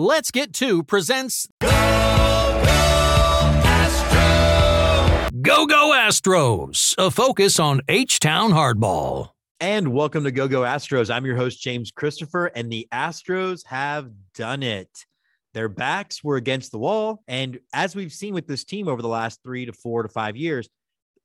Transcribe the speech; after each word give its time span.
Let's 0.00 0.30
Get 0.30 0.52
To 0.52 0.84
presents 0.84 1.48
Go 1.60 1.66
Go 5.66 5.92
Astros, 5.92 6.94
a 6.96 7.10
focus 7.10 7.58
on 7.58 7.80
H 7.88 8.20
Town 8.20 8.52
hardball. 8.52 9.30
And 9.58 9.92
welcome 9.92 10.22
to 10.22 10.30
Go 10.30 10.46
Go 10.46 10.60
Astros. 10.60 11.12
I'm 11.12 11.26
your 11.26 11.34
host, 11.34 11.60
James 11.60 11.90
Christopher, 11.90 12.46
and 12.46 12.70
the 12.70 12.86
Astros 12.92 13.66
have 13.66 14.12
done 14.36 14.62
it. 14.62 15.04
Their 15.52 15.68
backs 15.68 16.22
were 16.22 16.36
against 16.36 16.70
the 16.70 16.78
wall. 16.78 17.24
And 17.26 17.58
as 17.72 17.96
we've 17.96 18.12
seen 18.12 18.34
with 18.34 18.46
this 18.46 18.62
team 18.62 18.86
over 18.86 19.02
the 19.02 19.08
last 19.08 19.42
three 19.42 19.66
to 19.66 19.72
four 19.72 20.04
to 20.04 20.08
five 20.08 20.36
years, 20.36 20.68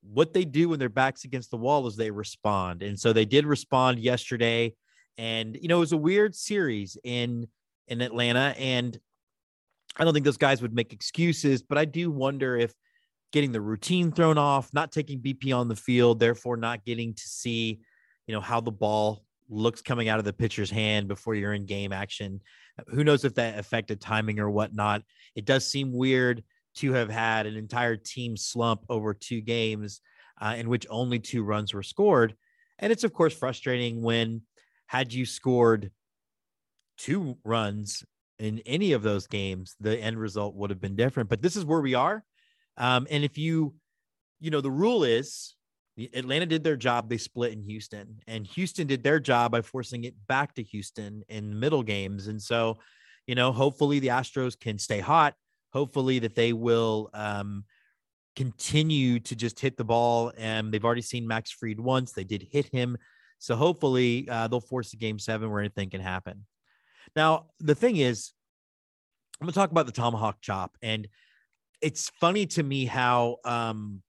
what 0.01 0.33
they 0.33 0.45
do 0.45 0.69
when 0.69 0.79
their 0.79 0.89
backs 0.89 1.25
against 1.25 1.51
the 1.51 1.57
wall 1.57 1.85
is 1.85 1.95
they 1.95 2.09
respond. 2.09 2.81
And 2.81 2.99
so 2.99 3.13
they 3.13 3.25
did 3.25 3.45
respond 3.45 3.99
yesterday. 3.99 4.73
And, 5.19 5.59
you 5.61 5.67
know, 5.67 5.77
it 5.77 5.81
was 5.81 5.91
a 5.91 5.97
weird 5.97 6.33
series 6.33 6.97
in 7.03 7.49
in 7.87 8.01
Atlanta. 8.01 8.55
And 8.57 8.97
I 9.97 10.03
don't 10.03 10.13
think 10.13 10.25
those 10.25 10.37
guys 10.37 10.61
would 10.61 10.73
make 10.73 10.93
excuses, 10.93 11.61
but 11.61 11.77
I 11.77 11.85
do 11.85 12.09
wonder 12.11 12.57
if 12.57 12.73
getting 13.31 13.51
the 13.51 13.61
routine 13.61 14.11
thrown 14.11 14.37
off, 14.37 14.73
not 14.73 14.91
taking 14.91 15.19
BP 15.19 15.55
on 15.55 15.67
the 15.67 15.75
field, 15.75 16.19
therefore 16.19 16.57
not 16.57 16.85
getting 16.85 17.13
to 17.13 17.23
see, 17.23 17.79
you 18.27 18.33
know, 18.33 18.41
how 18.41 18.61
the 18.61 18.71
ball 18.71 19.23
looks 19.49 19.81
coming 19.81 20.07
out 20.07 20.19
of 20.19 20.25
the 20.25 20.33
pitcher's 20.33 20.69
hand 20.69 21.07
before 21.07 21.35
you're 21.35 21.53
in 21.53 21.65
game 21.65 21.91
action. 21.91 22.41
Who 22.87 23.03
knows 23.03 23.25
if 23.25 23.35
that 23.35 23.59
affected 23.59 23.99
timing 24.01 24.39
or 24.39 24.49
whatnot? 24.49 25.03
It 25.35 25.45
does 25.45 25.67
seem 25.67 25.93
weird 25.93 26.43
to 26.75 26.93
have 26.93 27.09
had 27.09 27.45
an 27.45 27.55
entire 27.55 27.95
team 27.95 28.35
slump 28.37 28.83
over 28.89 29.13
two 29.13 29.41
games 29.41 30.01
uh, 30.41 30.55
in 30.57 30.69
which 30.69 30.87
only 30.89 31.19
two 31.19 31.43
runs 31.43 31.73
were 31.73 31.83
scored. 31.83 32.35
And 32.79 32.91
it's, 32.91 33.03
of 33.03 33.13
course, 33.13 33.33
frustrating 33.33 34.01
when, 34.01 34.41
had 34.87 35.13
you 35.13 35.25
scored 35.25 35.91
two 36.97 37.37
runs 37.43 38.03
in 38.39 38.59
any 38.65 38.93
of 38.93 39.03
those 39.03 39.27
games, 39.27 39.75
the 39.79 39.97
end 39.97 40.19
result 40.19 40.55
would 40.55 40.69
have 40.69 40.81
been 40.81 40.95
different. 40.95 41.29
But 41.29 41.41
this 41.41 41.55
is 41.55 41.65
where 41.65 41.81
we 41.81 41.93
are. 41.93 42.23
Um, 42.77 43.07
and 43.09 43.23
if 43.23 43.37
you, 43.37 43.75
you 44.39 44.51
know, 44.51 44.61
the 44.61 44.71
rule 44.71 45.03
is 45.03 45.55
Atlanta 46.13 46.45
did 46.45 46.63
their 46.63 46.75
job, 46.75 47.09
they 47.09 47.17
split 47.17 47.53
in 47.53 47.61
Houston, 47.61 48.19
and 48.27 48.47
Houston 48.47 48.87
did 48.87 49.03
their 49.03 49.19
job 49.19 49.51
by 49.51 49.61
forcing 49.61 50.05
it 50.05 50.15
back 50.27 50.55
to 50.55 50.63
Houston 50.63 51.23
in 51.29 51.59
middle 51.59 51.83
games. 51.83 52.27
And 52.27 52.41
so, 52.41 52.79
you 53.27 53.35
know, 53.35 53.51
hopefully 53.51 53.99
the 53.99 54.07
Astros 54.07 54.59
can 54.59 54.79
stay 54.79 54.99
hot. 54.99 55.35
Hopefully 55.71 56.19
that 56.19 56.35
they 56.35 56.51
will 56.53 57.09
um, 57.13 57.63
continue 58.35 59.19
to 59.19 59.35
just 59.35 59.59
hit 59.59 59.77
the 59.77 59.83
ball. 59.83 60.31
And 60.37 60.73
they've 60.73 60.83
already 60.83 61.01
seen 61.01 61.27
Max 61.27 61.51
Fried 61.51 61.79
once, 61.79 62.11
they 62.11 62.23
did 62.23 62.47
hit 62.51 62.67
him. 62.71 62.97
So 63.37 63.55
hopefully 63.55 64.27
uh, 64.29 64.47
they'll 64.47 64.61
force 64.61 64.93
a 64.93 64.97
game 64.97 65.19
seven 65.19 65.51
where 65.51 65.59
anything 65.59 65.89
can 65.89 66.01
happen. 66.01 66.45
Now, 67.15 67.47
the 67.59 67.75
thing 67.75 67.97
is, 67.97 68.31
I'm 69.39 69.45
going 69.45 69.53
to 69.53 69.59
talk 69.59 69.71
about 69.71 69.85
the 69.85 69.91
tomahawk 69.91 70.37
chop. 70.41 70.77
And 70.81 71.07
it's 71.81 72.09
funny 72.21 72.45
to 72.47 72.63
me 72.63 72.85
how, 72.85 73.37
um, 73.43 74.01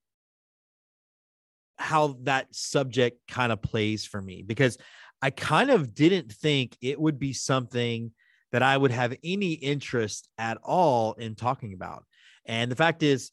how 1.77 2.19
that 2.23 2.55
subject 2.55 3.21
kind 3.29 3.51
of 3.51 3.61
plays 3.61 4.05
for 4.05 4.23
me 4.23 4.43
because 4.43 4.79
I 5.21 5.31
kind 5.31 5.71
of 5.71 5.95
didn't 5.95 6.31
think 6.31 6.77
it 6.81 7.01
would 7.01 7.19
be 7.19 7.33
something 7.33 8.13
that 8.53 8.63
I 8.63 8.77
would 8.77 8.93
have 8.93 9.17
any 9.25 9.55
interest 9.55 10.29
at 10.39 10.59
all 10.63 11.15
in 11.15 11.35
talking 11.35 11.73
about. 11.73 12.05
And 12.47 12.71
the 12.71 12.77
fact 12.77 13.03
is, 13.03 13.33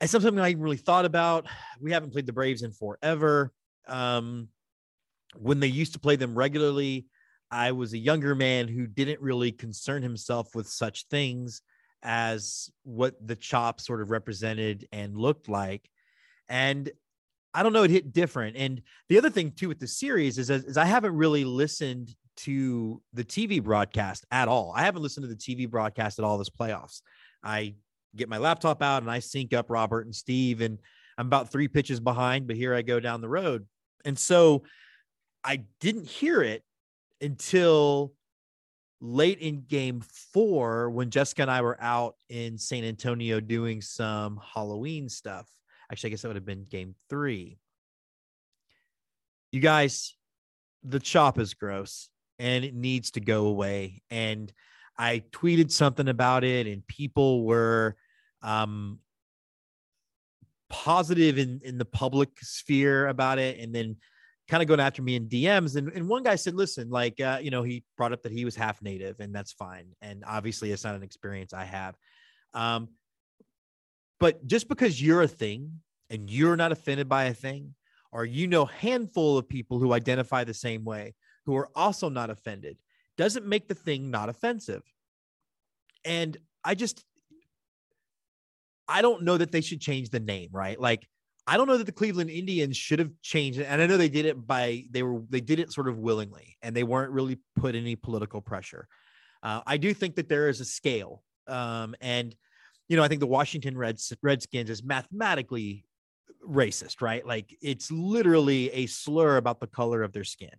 it's 0.00 0.12
something 0.12 0.38
I 0.38 0.52
really 0.52 0.76
thought 0.76 1.04
about. 1.04 1.46
We 1.80 1.92
haven't 1.92 2.12
played 2.12 2.26
the 2.26 2.32
Braves 2.32 2.62
in 2.62 2.72
forever. 2.72 3.52
Um, 3.86 4.48
when 5.36 5.60
they 5.60 5.66
used 5.66 5.92
to 5.94 5.98
play 5.98 6.16
them 6.16 6.34
regularly, 6.34 7.06
I 7.52 7.72
was 7.72 7.92
a 7.92 7.98
younger 7.98 8.34
man 8.34 8.66
who 8.66 8.86
didn't 8.86 9.20
really 9.20 9.52
concern 9.52 10.02
himself 10.02 10.54
with 10.54 10.66
such 10.66 11.06
things 11.08 11.60
as 12.02 12.70
what 12.82 13.14
the 13.24 13.36
chop 13.36 13.80
sort 13.80 14.00
of 14.00 14.10
represented 14.10 14.88
and 14.90 15.16
looked 15.16 15.50
like. 15.50 15.88
And 16.48 16.90
I 17.52 17.62
don't 17.62 17.74
know, 17.74 17.82
it 17.82 17.90
hit 17.90 18.14
different. 18.14 18.56
And 18.56 18.80
the 19.10 19.18
other 19.18 19.28
thing 19.28 19.52
too 19.52 19.68
with 19.68 19.78
the 19.78 19.86
series 19.86 20.38
is, 20.38 20.48
is 20.48 20.78
I 20.78 20.86
haven't 20.86 21.14
really 21.14 21.44
listened 21.44 22.14
to 22.38 23.02
the 23.12 23.24
TV 23.24 23.62
broadcast 23.62 24.24
at 24.30 24.48
all. 24.48 24.72
I 24.74 24.84
haven't 24.84 25.02
listened 25.02 25.28
to 25.28 25.28
the 25.28 25.36
TV 25.36 25.70
broadcast 25.70 26.18
at 26.18 26.24
all 26.24 26.38
this 26.38 26.48
playoffs. 26.48 27.02
I 27.44 27.74
get 28.16 28.30
my 28.30 28.38
laptop 28.38 28.82
out 28.82 29.02
and 29.02 29.10
I 29.10 29.18
sync 29.18 29.52
up 29.52 29.68
Robert 29.68 30.06
and 30.06 30.14
Steve, 30.14 30.62
and 30.62 30.78
I'm 31.18 31.26
about 31.26 31.52
three 31.52 31.68
pitches 31.68 32.00
behind, 32.00 32.46
but 32.46 32.56
here 32.56 32.74
I 32.74 32.80
go 32.80 32.98
down 32.98 33.20
the 33.20 33.28
road. 33.28 33.66
And 34.06 34.18
so 34.18 34.64
I 35.44 35.64
didn't 35.80 36.06
hear 36.06 36.42
it 36.42 36.64
until 37.22 38.12
late 39.00 39.38
in 39.38 39.62
game 39.62 40.00
four 40.00 40.90
when 40.90 41.10
Jessica 41.10 41.42
and 41.42 41.50
I 41.50 41.62
were 41.62 41.80
out 41.80 42.16
in 42.28 42.58
San 42.58 42.84
Antonio 42.84 43.40
doing 43.40 43.80
some 43.80 44.40
Halloween 44.54 45.08
stuff. 45.08 45.48
Actually, 45.90 46.08
I 46.08 46.10
guess 46.10 46.22
that 46.22 46.28
would 46.28 46.36
have 46.36 46.44
been 46.44 46.64
game 46.64 46.94
three. 47.08 47.58
You 49.50 49.60
guys, 49.60 50.14
the 50.82 51.00
chop 51.00 51.38
is 51.38 51.54
gross 51.54 52.08
and 52.38 52.64
it 52.64 52.74
needs 52.74 53.12
to 53.12 53.20
go 53.20 53.46
away. 53.46 54.02
And 54.10 54.52
I 54.98 55.22
tweeted 55.32 55.70
something 55.70 56.08
about 56.08 56.44
it, 56.44 56.66
and 56.66 56.86
people 56.86 57.44
were 57.44 57.96
um, 58.42 58.98
positive 60.68 61.38
in, 61.38 61.60
in 61.64 61.78
the 61.78 61.84
public 61.84 62.30
sphere 62.40 63.08
about 63.08 63.38
it. 63.38 63.58
And 63.58 63.74
then 63.74 63.96
kind 64.48 64.62
of 64.62 64.68
going 64.68 64.80
after 64.80 65.02
me 65.02 65.16
in 65.16 65.28
DMs. 65.28 65.76
And, 65.76 65.88
and 65.92 66.08
one 66.08 66.22
guy 66.22 66.34
said, 66.36 66.54
listen, 66.54 66.90
like, 66.90 67.20
uh, 67.20 67.38
you 67.40 67.50
know, 67.50 67.62
he 67.62 67.84
brought 67.96 68.12
up 68.12 68.22
that 68.22 68.32
he 68.32 68.44
was 68.44 68.56
half 68.56 68.82
native 68.82 69.20
and 69.20 69.34
that's 69.34 69.52
fine. 69.52 69.86
And 70.00 70.24
obviously 70.26 70.72
it's 70.72 70.84
not 70.84 70.94
an 70.94 71.02
experience 71.02 71.52
I 71.52 71.64
have. 71.64 71.96
Um, 72.54 72.88
but 74.20 74.46
just 74.46 74.68
because 74.68 75.00
you're 75.00 75.22
a 75.22 75.28
thing 75.28 75.80
and 76.10 76.28
you're 76.30 76.56
not 76.56 76.72
offended 76.72 77.08
by 77.08 77.24
a 77.24 77.34
thing, 77.34 77.74
or 78.12 78.24
you 78.24 78.46
know, 78.46 78.66
handful 78.66 79.38
of 79.38 79.48
people 79.48 79.78
who 79.78 79.92
identify 79.92 80.44
the 80.44 80.54
same 80.54 80.84
way, 80.84 81.14
who 81.46 81.56
are 81.56 81.70
also 81.74 82.08
not 82.08 82.30
offended, 82.30 82.76
doesn't 83.16 83.46
make 83.46 83.68
the 83.68 83.74
thing 83.74 84.10
not 84.10 84.28
offensive. 84.28 84.82
And 86.04 86.36
I 86.62 86.74
just, 86.74 87.04
I 88.86 89.00
don't 89.02 89.22
know 89.22 89.38
that 89.38 89.50
they 89.50 89.62
should 89.62 89.80
change 89.80 90.10
the 90.10 90.20
name, 90.20 90.50
right? 90.52 90.78
Like, 90.78 91.08
I 91.46 91.56
don't 91.56 91.66
know 91.66 91.78
that 91.78 91.84
the 91.84 91.92
Cleveland 91.92 92.30
Indians 92.30 92.76
should 92.76 92.98
have 93.00 93.10
changed 93.20 93.58
it. 93.58 93.64
And 93.64 93.82
I 93.82 93.86
know 93.86 93.96
they 93.96 94.08
did 94.08 94.26
it 94.26 94.46
by 94.46 94.84
they 94.90 95.02
were 95.02 95.22
they 95.28 95.40
did 95.40 95.58
it 95.58 95.72
sort 95.72 95.88
of 95.88 95.98
willingly 95.98 96.56
and 96.62 96.74
they 96.74 96.84
weren't 96.84 97.12
really 97.12 97.38
put 97.56 97.74
any 97.74 97.96
political 97.96 98.40
pressure. 98.40 98.86
Uh, 99.42 99.60
I 99.66 99.76
do 99.76 99.92
think 99.92 100.16
that 100.16 100.28
there 100.28 100.48
is 100.48 100.60
a 100.60 100.64
scale. 100.64 101.22
Um, 101.48 101.96
and 102.00 102.34
you 102.88 102.96
know, 102.96 103.02
I 103.02 103.08
think 103.08 103.20
the 103.20 103.26
Washington 103.26 103.76
Reds 103.76 104.12
Redskins 104.22 104.70
is 104.70 104.84
mathematically 104.84 105.84
racist, 106.46 107.00
right? 107.00 107.26
Like 107.26 107.56
it's 107.60 107.90
literally 107.90 108.70
a 108.70 108.86
slur 108.86 109.36
about 109.36 109.60
the 109.60 109.66
color 109.66 110.02
of 110.02 110.12
their 110.12 110.24
skin. 110.24 110.54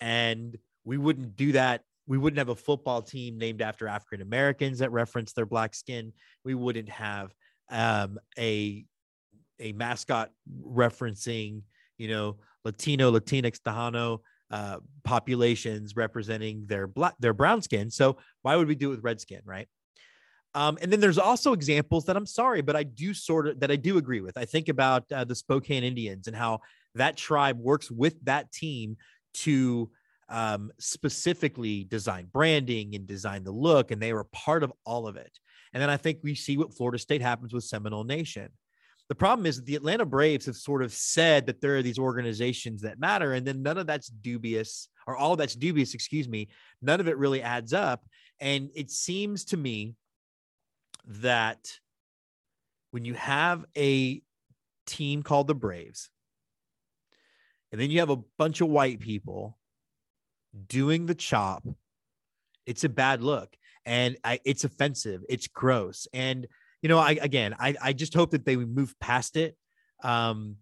And 0.00 0.56
we 0.84 0.98
wouldn't 0.98 1.36
do 1.36 1.52
that. 1.52 1.82
We 2.08 2.18
wouldn't 2.18 2.38
have 2.38 2.48
a 2.48 2.56
football 2.56 3.02
team 3.02 3.38
named 3.38 3.62
after 3.62 3.86
African 3.86 4.20
Americans 4.20 4.80
that 4.80 4.90
reference 4.90 5.32
their 5.32 5.46
black 5.46 5.74
skin. 5.74 6.12
We 6.44 6.54
wouldn't 6.54 6.88
have 6.88 7.32
um, 7.70 8.18
a 8.36 8.84
a 9.62 9.72
mascot 9.72 10.30
referencing, 10.66 11.62
you 11.96 12.08
know, 12.08 12.36
Latino, 12.64 13.10
Latinx, 13.10 13.58
Tejano 13.60 14.18
uh, 14.50 14.78
populations 15.04 15.96
representing 15.96 16.66
their 16.66 16.86
black, 16.86 17.14
their 17.18 17.32
brown 17.32 17.62
skin. 17.62 17.90
So 17.90 18.18
why 18.42 18.56
would 18.56 18.68
we 18.68 18.74
do 18.74 18.88
it 18.88 18.96
with 18.96 19.04
red 19.04 19.20
skin, 19.20 19.40
right? 19.44 19.66
Um, 20.54 20.76
and 20.82 20.92
then 20.92 21.00
there's 21.00 21.18
also 21.18 21.54
examples 21.54 22.04
that 22.04 22.16
I'm 22.16 22.26
sorry, 22.26 22.60
but 22.60 22.76
I 22.76 22.82
do 22.82 23.14
sort 23.14 23.48
of 23.48 23.60
that 23.60 23.70
I 23.70 23.76
do 23.76 23.96
agree 23.96 24.20
with. 24.20 24.36
I 24.36 24.44
think 24.44 24.68
about 24.68 25.10
uh, 25.10 25.24
the 25.24 25.34
Spokane 25.34 25.84
Indians 25.84 26.26
and 26.26 26.36
how 26.36 26.60
that 26.94 27.16
tribe 27.16 27.58
works 27.58 27.90
with 27.90 28.22
that 28.24 28.52
team 28.52 28.98
to 29.34 29.90
um, 30.28 30.70
specifically 30.78 31.84
design 31.84 32.28
branding 32.30 32.94
and 32.94 33.06
design 33.06 33.44
the 33.44 33.52
look, 33.52 33.90
and 33.90 34.02
they 34.02 34.12
were 34.12 34.24
part 34.24 34.62
of 34.62 34.72
all 34.84 35.06
of 35.06 35.16
it. 35.16 35.38
And 35.72 35.82
then 35.82 35.88
I 35.88 35.96
think 35.96 36.18
we 36.22 36.34
see 36.34 36.58
what 36.58 36.74
Florida 36.74 36.98
State 36.98 37.22
happens 37.22 37.54
with 37.54 37.64
Seminole 37.64 38.04
Nation. 38.04 38.50
The 39.12 39.16
problem 39.16 39.44
is 39.44 39.62
the 39.62 39.76
Atlanta 39.76 40.06
Braves 40.06 40.46
have 40.46 40.56
sort 40.56 40.82
of 40.82 40.90
said 40.90 41.44
that 41.44 41.60
there 41.60 41.76
are 41.76 41.82
these 41.82 41.98
organizations 41.98 42.80
that 42.80 42.98
matter, 42.98 43.34
and 43.34 43.46
then 43.46 43.62
none 43.62 43.76
of 43.76 43.86
that's 43.86 44.08
dubious, 44.08 44.88
or 45.06 45.18
all 45.18 45.36
that's 45.36 45.54
dubious, 45.54 45.92
excuse 45.92 46.26
me. 46.26 46.48
None 46.80 46.98
of 46.98 47.08
it 47.08 47.18
really 47.18 47.42
adds 47.42 47.74
up. 47.74 48.06
And 48.40 48.70
it 48.74 48.90
seems 48.90 49.44
to 49.44 49.58
me 49.58 49.96
that 51.06 51.78
when 52.92 53.04
you 53.04 53.12
have 53.12 53.66
a 53.76 54.22
team 54.86 55.22
called 55.22 55.46
the 55.46 55.54
Braves, 55.54 56.08
and 57.70 57.78
then 57.78 57.90
you 57.90 57.98
have 57.98 58.08
a 58.08 58.22
bunch 58.38 58.62
of 58.62 58.68
white 58.68 59.00
people 59.00 59.58
doing 60.68 61.04
the 61.04 61.14
chop, 61.14 61.66
it's 62.64 62.84
a 62.84 62.88
bad 62.88 63.22
look 63.22 63.54
and 63.84 64.16
I, 64.24 64.40
it's 64.46 64.64
offensive. 64.64 65.22
It's 65.28 65.48
gross. 65.48 66.06
And 66.14 66.46
you 66.82 66.88
know, 66.88 66.98
I 66.98 67.12
again, 67.12 67.54
I 67.58 67.74
I 67.80 67.92
just 67.92 68.12
hope 68.12 68.32
that 68.32 68.44
they 68.44 68.56
move 68.56 68.94
past 69.00 69.36
it. 69.36 69.56
Um, 70.02 70.56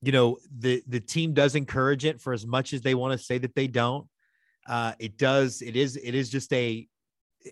you 0.00 0.12
know, 0.12 0.38
the 0.56 0.82
the 0.86 1.00
team 1.00 1.34
does 1.34 1.56
encourage 1.56 2.04
it 2.04 2.20
for 2.20 2.32
as 2.32 2.46
much 2.46 2.72
as 2.72 2.80
they 2.80 2.94
want 2.94 3.18
to 3.18 3.24
say 3.24 3.38
that 3.38 3.54
they 3.54 3.66
don't. 3.66 4.06
Uh, 4.68 4.92
it 5.00 5.18
does. 5.18 5.60
It 5.60 5.76
is. 5.76 5.96
It 5.96 6.14
is 6.14 6.30
just 6.30 6.52
a. 6.52 6.86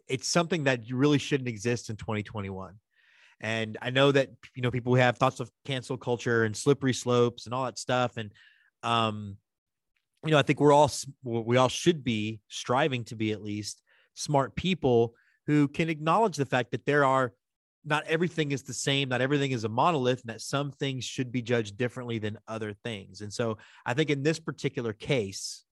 it's 0.08 0.28
something 0.28 0.64
that 0.64 0.81
really 0.90 1.19
shouldn't 1.19 1.48
exist 1.48 1.90
in 1.90 1.96
2021. 1.96 2.75
And 3.40 3.76
I 3.82 3.90
know 3.90 4.12
that 4.12 4.31
you 4.54 4.62
know 4.62 4.70
people 4.70 4.94
have 4.94 5.19
thoughts 5.19 5.40
of 5.40 5.50
cancel 5.64 5.96
culture 5.96 6.44
and 6.44 6.56
slippery 6.56 6.94
slopes 6.94 7.46
and 7.46 7.54
all 7.54 7.64
that 7.64 7.78
stuff. 7.78 8.16
And 8.16 8.32
um, 8.84 9.37
you 10.25 10.31
know, 10.31 10.38
I 10.38 10.42
think 10.42 10.60
we're 10.60 10.72
all 10.72 10.90
we 11.25 11.56
all 11.56 11.69
should 11.69 12.04
be 12.04 12.40
striving 12.48 13.04
to 13.04 13.16
be 13.16 13.32
at 13.32 13.42
least 13.42 13.82
smart 14.14 14.54
people 14.54 15.14
who 15.46 15.66
can 15.66 15.88
acknowledge 15.88 16.37
the 16.37 16.46
fact 16.46 16.70
that 16.70 16.84
there 16.84 17.04
are 17.04 17.32
not 17.84 18.04
everything 18.06 18.52
is 18.52 18.62
the 18.62 18.74
same, 18.74 19.08
not 19.08 19.20
everything 19.20 19.52
is 19.52 19.64
a 19.64 19.68
monolith, 19.68 20.20
and 20.22 20.30
that 20.30 20.40
some 20.40 20.70
things 20.70 21.04
should 21.04 21.32
be 21.32 21.42
judged 21.42 21.76
differently 21.76 22.18
than 22.18 22.38
other 22.46 22.72
things. 22.72 23.20
And 23.20 23.32
so 23.32 23.58
I 23.86 23.94
think 23.94 24.10
in 24.10 24.22
this 24.22 24.38
particular 24.38 24.92
case, 24.92 25.64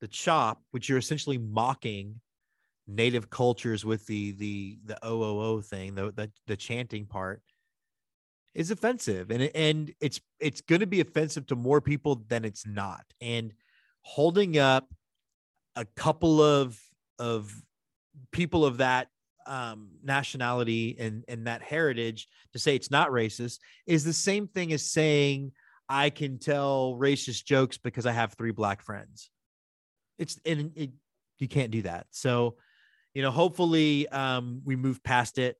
the 0.00 0.08
chop, 0.08 0.60
which 0.70 0.88
you're 0.88 0.98
essentially 0.98 1.38
mocking 1.38 2.20
native 2.86 3.30
cultures 3.30 3.84
with 3.84 4.06
the 4.06 4.32
the 4.32 4.78
the 4.84 4.98
OOO 5.06 5.62
thing, 5.62 5.94
the 5.94 6.12
the, 6.12 6.30
the 6.46 6.56
chanting 6.56 7.06
part, 7.06 7.42
is 8.54 8.70
offensive, 8.70 9.30
and 9.30 9.42
and 9.54 9.92
it's 10.00 10.20
it's 10.40 10.60
going 10.60 10.80
to 10.80 10.86
be 10.86 11.00
offensive 11.00 11.46
to 11.46 11.56
more 11.56 11.80
people 11.80 12.24
than 12.28 12.44
it's 12.44 12.66
not. 12.66 13.04
And 13.20 13.52
holding 14.02 14.58
up 14.58 14.88
a 15.76 15.84
couple 15.96 16.42
of 16.42 16.78
of 17.18 17.54
people 18.32 18.64
of 18.64 18.78
that 18.78 19.08
um, 19.46 19.88
nationality 20.02 20.96
and 20.98 21.24
and 21.28 21.46
that 21.46 21.62
heritage 21.62 22.28
to 22.52 22.58
say 22.58 22.74
it's 22.74 22.90
not 22.90 23.10
racist 23.10 23.58
is 23.86 24.04
the 24.04 24.12
same 24.12 24.46
thing 24.46 24.72
as 24.72 24.90
saying 24.90 25.52
I 25.88 26.10
can 26.10 26.38
tell 26.38 26.96
racist 26.98 27.44
jokes 27.44 27.76
because 27.76 28.06
I 28.06 28.12
have 28.12 28.34
three 28.34 28.52
black 28.52 28.82
friends. 28.82 29.30
It's 30.18 30.38
and 30.46 30.72
it, 30.74 30.90
you 31.38 31.48
can't 31.48 31.70
do 31.70 31.82
that. 31.82 32.06
So, 32.10 32.56
you 33.14 33.22
know, 33.22 33.30
hopefully 33.30 34.08
um, 34.08 34.62
we 34.64 34.76
move 34.76 35.02
past 35.02 35.38
it. 35.38 35.56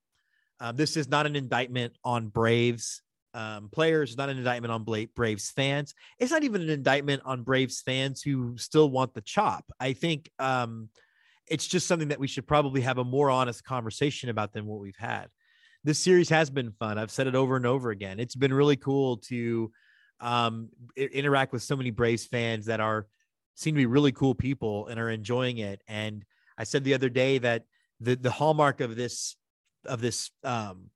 Um, 0.61 0.77
this 0.77 0.97
is 0.97 1.09
not 1.09 1.27
an 1.27 1.37
indictment 1.37 1.95
on 2.05 2.29
Braves 2.29 3.03
um, 3.35 3.69
players, 3.71 4.17
not 4.17 4.29
an 4.29 4.39
indictment 4.39 4.73
on 4.73 4.85
Braves 5.15 5.51
fans. 5.51 5.95
It's 6.19 6.31
not 6.31 6.45
even 6.45 6.63
an 6.63 6.71
indictment 6.71 7.23
on 7.25 7.43
Braves 7.43 7.81
fans 7.81 8.23
who 8.23 8.57
still 8.59 8.91
want 8.91 9.15
the 9.15 9.23
chop. 9.23 9.65
I 9.81 9.93
think 9.93 10.31
um, 10.39 10.89
it's 11.53 11.67
just 11.67 11.87
something 11.87 12.09
that 12.09 12.19
we 12.19 12.27
should 12.27 12.47
probably 12.47 12.81
have 12.81 12.97
a 12.97 13.05
more 13.05 13.29
honest 13.29 13.63
conversation 13.63 14.31
about 14.31 14.55
than 14.55 14.65
what 14.65 14.81
we've 14.81 14.97
had. 14.97 15.27
This 15.85 15.99
series 15.99 16.31
has 16.31 16.49
been 16.49 16.73
fun. 16.73 16.97
I've 16.97 17.11
said 17.11 17.27
it 17.27 17.35
over 17.35 17.57
and 17.57 17.67
over 17.67 17.91
again. 17.91 18.19
It's 18.19 18.35
been 18.35 18.55
really 18.55 18.77
cool 18.77 19.19
to 19.29 19.71
um, 20.19 20.71
interact 20.97 21.53
with 21.53 21.63
so 21.63 21.77
many 21.77 21.91
Braves 21.91 22.25
fans 22.25 22.67
that 22.67 22.81
are 22.81 23.07
seem 23.55 23.75
to 23.75 23.79
be 23.79 23.87
really 23.87 24.13
cool 24.13 24.35
people 24.35 24.87
and 24.87 24.99
are 24.99 25.11
enjoying 25.11 25.59
it. 25.59 25.83
And 25.87 26.25
I 26.57 26.65
said 26.65 26.85
the 26.85 26.95
other 26.95 27.11
day 27.11 27.37
that 27.39 27.65
the 28.01 28.15
the 28.15 28.31
hallmark 28.31 28.81
of 28.81 28.97
this 28.97 29.37
of 29.85 30.01
this 30.01 30.31
um, 30.45 30.87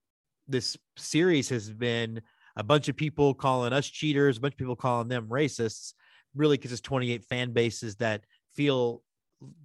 this 0.49 0.75
series 0.97 1.51
has 1.51 1.71
been 1.71 2.23
a 2.57 2.65
bunch 2.65 2.89
of 2.89 2.97
people 2.97 3.35
calling 3.35 3.75
us 3.75 3.87
cheaters, 3.87 4.39
a 4.39 4.41
bunch 4.41 4.55
of 4.55 4.59
people 4.59 4.77
calling 4.77 5.09
them 5.09 5.29
racists, 5.29 5.93
really 6.35 6.57
because 6.57 6.73
it's 6.73 6.81
28 6.81 7.25
fan 7.25 7.53
bases 7.53 7.97
that 7.97 8.23
feel 8.55 9.03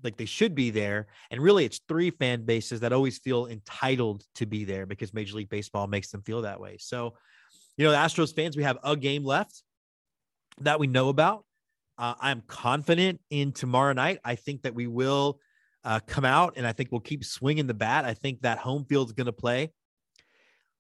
like 0.04 0.18
they 0.18 0.26
should 0.26 0.56
be 0.56 0.70
there. 0.70 1.08
And 1.30 1.42
really, 1.42 1.66
it's 1.66 1.82
three 1.88 2.12
fan 2.12 2.46
bases 2.46 2.80
that 2.82 2.94
always 2.94 3.20
feel 3.20 3.48
entitled 3.48 4.24
to 4.36 4.46
be 4.46 4.64
there 4.64 4.86
because 4.86 5.14
Major 5.14 5.36
League 5.38 5.50
Baseball 5.50 5.88
makes 5.88 6.10
them 6.10 6.22
feel 6.22 6.42
that 6.44 6.60
way. 6.60 6.78
So, 6.80 7.16
you 7.78 7.86
know, 7.86 7.92
the 7.92 7.98
Astros 7.98 8.36
fans, 8.36 8.58
we 8.58 8.64
have 8.64 8.78
a 8.84 8.96
game 8.96 9.24
left 9.24 9.64
that 10.60 10.80
we 10.80 10.88
know 10.88 11.10
about. 11.10 11.46
Uh, 11.98 12.16
I'm 12.20 12.42
confident 12.48 13.20
in 13.30 13.52
tomorrow 13.52 13.94
night. 13.94 14.20
I 14.24 14.36
think 14.36 14.64
that 14.64 14.74
we 14.74 14.88
will 14.88 15.40
uh, 15.84 16.00
come 16.06 16.26
out 16.26 16.54
and 16.58 16.66
I 16.66 16.74
think 16.74 16.92
we'll 16.92 17.02
keep 17.02 17.24
swinging 17.24 17.68
the 17.68 17.74
bat. 17.74 18.06
I 18.06 18.14
think 18.14 18.42
that 18.42 18.58
home 18.58 18.86
field 18.86 19.10
is 19.10 19.14
going 19.14 19.26
to 19.26 19.34
play. 19.34 19.72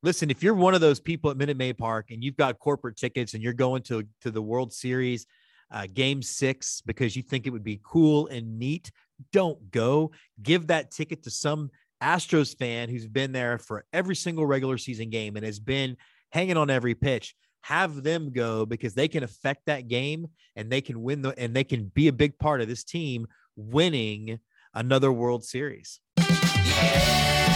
Listen, 0.04 0.32
if 0.32 0.42
you're 0.42 0.56
one 0.56 0.74
of 0.74 0.82
those 0.82 1.00
people 1.00 1.30
at 1.30 1.38
Minute 1.38 1.58
Maid 1.58 1.78
Park 1.78 2.08
and 2.10 2.24
you've 2.24 2.38
got 2.38 2.58
corporate 2.58 2.98
tickets 2.98 3.34
and 3.34 3.44
you're 3.44 3.54
going 3.54 3.84
to, 3.84 4.04
to 4.22 4.32
the 4.32 4.42
World 4.42 4.74
Series, 4.74 5.28
uh, 5.72 5.88
game 5.94 6.22
six 6.22 6.82
because 6.86 7.16
you 7.16 7.22
think 7.22 7.48
it 7.48 7.52
would 7.52 7.64
be 7.64 7.80
cool 7.84 8.28
and 8.28 8.60
neat, 8.60 8.92
don't 9.32 9.72
go. 9.72 10.12
Give 10.42 10.68
that 10.68 10.92
ticket 10.92 11.24
to 11.24 11.32
some 11.32 11.70
Astros 12.02 12.58
fan 12.58 12.90
who's 12.90 13.08
been 13.08 13.32
there 13.32 13.58
for 13.58 13.86
every 13.94 14.16
single 14.16 14.46
regular 14.46 14.78
season 14.78 15.10
game 15.10 15.36
and 15.36 15.46
has 15.46 15.60
been 15.60 15.96
hanging 16.32 16.58
on 16.58 16.70
every 16.70 16.96
pitch. 16.96 17.36
Have 17.62 18.02
them 18.02 18.32
go 18.32 18.66
because 18.66 18.96
they 18.96 19.08
can 19.08 19.24
affect 19.24 19.68
that 19.68 19.88
game 19.88 20.28
and 20.56 20.72
they 20.72 20.82
can 20.82 21.04
win 21.04 21.22
the 21.22 21.38
and 21.38 21.56
they 21.56 21.64
can 21.64 21.86
be 21.94 22.08
a 22.08 22.14
big 22.14 22.38
part 22.40 22.60
of 22.60 22.68
this 22.68 22.84
team 22.84 23.28
winning 23.56 24.40
another 24.74 25.12
World 25.12 25.44
Series. 25.44 26.00
Yeah. 26.18 27.51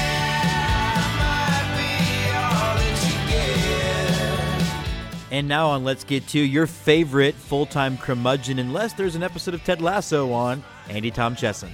And 5.36 5.50
now 5.50 5.68
on 5.68 5.84
Let's 5.84 6.06
Get 6.06 6.26
To 6.30 6.40
your 6.40 6.66
favorite 6.66 7.36
full 7.36 7.66
time 7.66 7.98
curmudgeon, 7.98 8.58
unless 8.58 8.94
there's 8.94 9.16
an 9.16 9.22
episode 9.22 9.54
of 9.54 9.62
Ted 9.66 9.82
Lasso 9.82 10.32
on, 10.32 10.64
Andy 10.88 11.12
Tom 11.12 11.36
Chesson. 11.36 11.70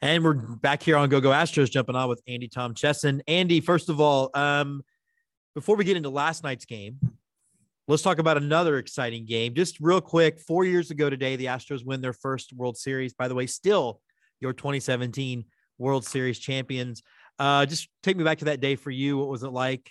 And 0.00 0.24
we're 0.24 0.32
back 0.32 0.82
here 0.82 0.96
on 0.96 1.10
Go 1.10 1.20
Go 1.20 1.28
Astros, 1.28 1.70
jumping 1.70 1.94
on 1.94 2.08
with 2.08 2.22
Andy 2.26 2.48
Tom 2.48 2.72
Chesson. 2.72 3.20
Andy, 3.28 3.60
first 3.60 3.90
of 3.90 4.00
all, 4.00 4.30
um, 4.32 4.82
before 5.54 5.76
we 5.76 5.84
get 5.84 5.98
into 5.98 6.08
last 6.08 6.42
night's 6.42 6.64
game, 6.64 6.98
let's 7.86 8.02
talk 8.02 8.18
about 8.18 8.38
another 8.38 8.78
exciting 8.78 9.26
game. 9.26 9.52
Just 9.52 9.78
real 9.78 10.00
quick, 10.00 10.40
four 10.40 10.64
years 10.64 10.90
ago 10.90 11.10
today, 11.10 11.36
the 11.36 11.44
Astros 11.44 11.84
win 11.84 12.00
their 12.00 12.14
first 12.14 12.54
World 12.54 12.78
Series. 12.78 13.12
By 13.12 13.28
the 13.28 13.34
way, 13.34 13.46
still 13.46 14.00
your 14.40 14.54
2017 14.54 15.44
World 15.76 16.06
Series 16.06 16.38
champions. 16.38 17.02
Uh, 17.38 17.66
just 17.66 17.90
take 18.02 18.16
me 18.16 18.24
back 18.24 18.38
to 18.38 18.46
that 18.46 18.60
day 18.60 18.76
for 18.76 18.90
you. 18.90 19.18
What 19.18 19.28
was 19.28 19.42
it 19.42 19.50
like? 19.50 19.90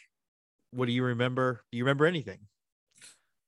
What 0.71 0.87
do 0.87 0.91
you 0.91 1.03
remember? 1.03 1.63
Do 1.71 1.77
you 1.77 1.83
remember 1.83 2.05
anything? 2.05 2.39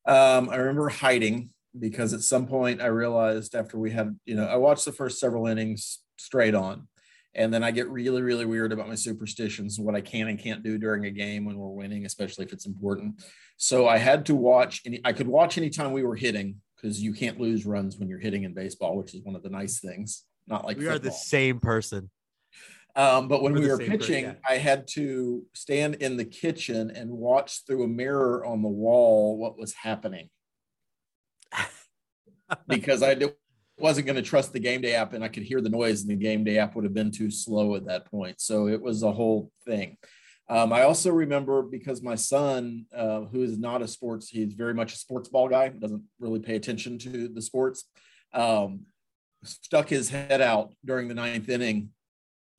Um, 0.05 0.49
I 0.49 0.57
remember 0.57 0.89
hiding 0.89 1.51
because 1.79 2.13
at 2.13 2.21
some 2.21 2.45
point 2.45 2.81
I 2.81 2.87
realized 2.87 3.55
after 3.55 3.77
we 3.77 3.91
had, 3.91 4.17
you 4.25 4.35
know, 4.35 4.45
I 4.45 4.57
watched 4.57 4.85
the 4.85 4.91
first 4.91 5.19
several 5.19 5.47
innings 5.47 5.99
straight 6.17 6.55
on. 6.55 6.87
And 7.35 7.51
then 7.51 7.63
I 7.63 7.71
get 7.71 7.89
really, 7.89 8.21
really 8.21 8.45
weird 8.45 8.71
about 8.71 8.87
my 8.87 8.93
superstitions, 8.93 9.79
and 9.79 9.87
what 9.87 9.95
I 9.95 10.01
can 10.01 10.27
and 10.27 10.37
can't 10.37 10.61
do 10.61 10.77
during 10.77 11.05
a 11.05 11.11
game 11.11 11.45
when 11.45 11.57
we're 11.57 11.69
winning, 11.69 12.05
especially 12.05 12.45
if 12.45 12.53
it's 12.53 12.67
important. 12.67 13.23
So 13.57 13.87
I 13.87 13.97
had 13.97 14.27
to 14.27 14.35
watch, 14.35 14.83
any, 14.85 15.01
I 15.03 15.13
could 15.13 15.27
watch 15.27 15.57
anytime 15.57 15.93
we 15.93 16.03
were 16.03 16.15
hitting 16.15 16.57
because 16.75 17.01
you 17.01 17.11
can't 17.11 17.39
lose 17.39 17.65
runs 17.65 17.97
when 17.97 18.07
you're 18.07 18.19
hitting 18.19 18.43
in 18.43 18.53
baseball, 18.53 18.95
which 18.97 19.15
is 19.15 19.23
one 19.23 19.35
of 19.35 19.41
the 19.41 19.49
nice 19.49 19.79
things. 19.79 20.25
Not 20.45 20.63
like 20.63 20.77
we 20.77 20.83
football. 20.83 20.97
are 20.97 20.99
the 20.99 21.11
same 21.11 21.59
person. 21.59 22.11
Um, 22.95 23.27
but 23.27 23.41
when 23.41 23.53
we 23.53 23.67
were 23.67 23.77
pitching, 23.77 24.25
yeah. 24.25 24.33
I 24.47 24.57
had 24.57 24.87
to 24.89 25.43
stand 25.53 25.95
in 25.95 26.15
the 26.15 26.25
kitchen 26.25 26.91
and 26.91 27.09
watch 27.09 27.65
through 27.65 27.83
a 27.83 27.87
mirror 27.87 28.45
on 28.45 28.61
the 28.61 28.67
wall 28.67 29.37
what 29.37 29.57
was 29.57 29.73
happening 29.73 30.29
because 32.67 33.01
I 33.01 33.15
wasn't 33.79 34.05
going 34.05 34.15
to 34.17 34.21
trust 34.21 34.53
the 34.53 34.59
game 34.59 34.81
day 34.81 34.93
app 34.93 35.13
and 35.13 35.23
I 35.23 35.27
could 35.27 35.43
hear 35.43 35.59
the 35.59 35.69
noise, 35.69 36.01
and 36.01 36.11
the 36.11 36.15
game 36.15 36.43
day 36.43 36.59
app 36.59 36.75
would 36.75 36.83
have 36.83 36.93
been 36.93 37.11
too 37.11 37.31
slow 37.31 37.75
at 37.75 37.85
that 37.85 38.05
point. 38.11 38.39
So 38.39 38.67
it 38.67 38.81
was 38.81 39.01
a 39.01 39.11
whole 39.11 39.51
thing. 39.65 39.97
Um, 40.49 40.71
I 40.71 40.83
also 40.83 41.09
remember 41.09 41.63
because 41.63 42.03
my 42.03 42.15
son, 42.15 42.85
uh, 42.95 43.21
who 43.21 43.41
is 43.41 43.57
not 43.57 43.81
a 43.81 43.87
sports, 43.87 44.27
he's 44.27 44.53
very 44.53 44.73
much 44.73 44.93
a 44.93 44.97
sports 44.97 45.29
ball 45.29 45.47
guy, 45.47 45.69
doesn't 45.69 46.03
really 46.19 46.41
pay 46.41 46.55
attention 46.55 46.99
to 46.99 47.27
the 47.27 47.41
sports, 47.41 47.85
um, 48.33 48.81
stuck 49.43 49.89
his 49.89 50.09
head 50.09 50.41
out 50.41 50.73
during 50.85 51.07
the 51.07 51.15
ninth 51.15 51.49
inning 51.49 51.89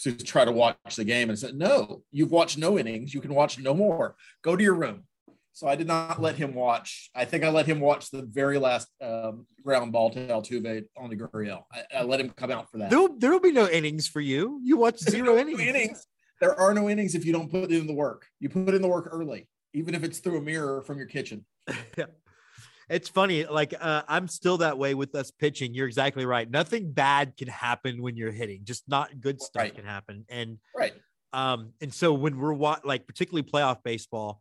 to 0.04 0.25
try 0.25 0.44
to 0.44 0.52
watch 0.52 0.96
the 0.96 1.04
game 1.04 1.30
and 1.30 1.38
said, 1.38 1.54
No, 1.54 2.02
you've 2.12 2.30
watched 2.30 2.58
no 2.58 2.78
innings. 2.78 3.12
You 3.12 3.20
can 3.20 3.34
watch 3.34 3.58
no 3.58 3.75
more. 3.75 4.16
Go 4.42 4.56
to 4.56 4.62
your 4.62 4.75
room. 4.75 5.04
So 5.52 5.68
I 5.68 5.76
did 5.76 5.87
not 5.87 6.20
let 6.20 6.34
him 6.34 6.52
watch. 6.52 7.11
I 7.14 7.25
think 7.25 7.44
I 7.44 7.49
let 7.49 7.66
him 7.66 7.78
watch 7.78 8.11
the 8.11 8.23
very 8.23 8.58
last 8.58 8.88
um, 9.00 9.46
ground 9.62 9.92
ball 9.92 10.11
to 10.11 10.26
Altuve 10.26 10.84
on 10.96 11.11
the 11.11 11.16
Gurriel. 11.16 11.62
I, 11.73 11.99
I, 11.99 12.02
let 12.02 12.20
him 12.20 12.30
come 12.30 12.50
out 12.50 12.73
for 12.73 12.78
that. 12.78 12.90
There'll, 12.90 13.16
there'll 13.16 13.38
be 13.38 13.52
no 13.52 13.68
innings 13.68 14.08
for 14.08 14.20
you. 14.20 14.61
You 14.64 14.76
watch 14.78 14.99
zero 14.99 15.37
innings. 15.37 15.61
innings. 15.61 16.06
There 16.40 16.58
are 16.58 16.75
no 16.75 16.90
innings 16.90 17.14
if 17.14 17.25
you 17.25 17.32
don't 17.32 17.49
put 17.50 17.70
in 17.70 17.87
the 17.87 17.94
work. 17.94 18.26
You 18.40 18.49
put 18.49 18.75
in 18.75 18.82
the 18.82 18.88
work 18.88 19.08
early, 19.12 19.49
even 19.73 19.94
if 19.94 20.02
it's 20.02 20.18
through 20.18 20.38
a 20.38 20.42
mirror 20.42 20.82
from 20.82 20.99
your 20.99 21.06
kitchen. 21.06 21.44
yeah 21.96 22.06
it's 22.88 23.08
funny. 23.08 23.44
Like 23.46 23.74
uh, 23.78 24.02
I'm 24.08 24.28
still 24.28 24.58
that 24.58 24.78
way 24.78 24.94
with 24.94 25.14
us 25.14 25.30
pitching. 25.30 25.74
You're 25.74 25.86
exactly 25.86 26.26
right. 26.26 26.50
Nothing 26.50 26.92
bad 26.92 27.36
can 27.36 27.48
happen 27.48 28.02
when 28.02 28.16
you're 28.16 28.32
hitting. 28.32 28.60
Just 28.64 28.84
not 28.88 29.20
good 29.20 29.40
stuff 29.40 29.62
right. 29.62 29.74
can 29.74 29.84
happen. 29.84 30.24
And 30.28 30.58
right. 30.76 30.94
Um, 31.32 31.72
and 31.80 31.92
so 31.92 32.12
when 32.12 32.38
we're 32.38 32.52
wa- 32.52 32.80
like 32.84 33.06
particularly 33.06 33.42
playoff 33.42 33.82
baseball, 33.82 34.40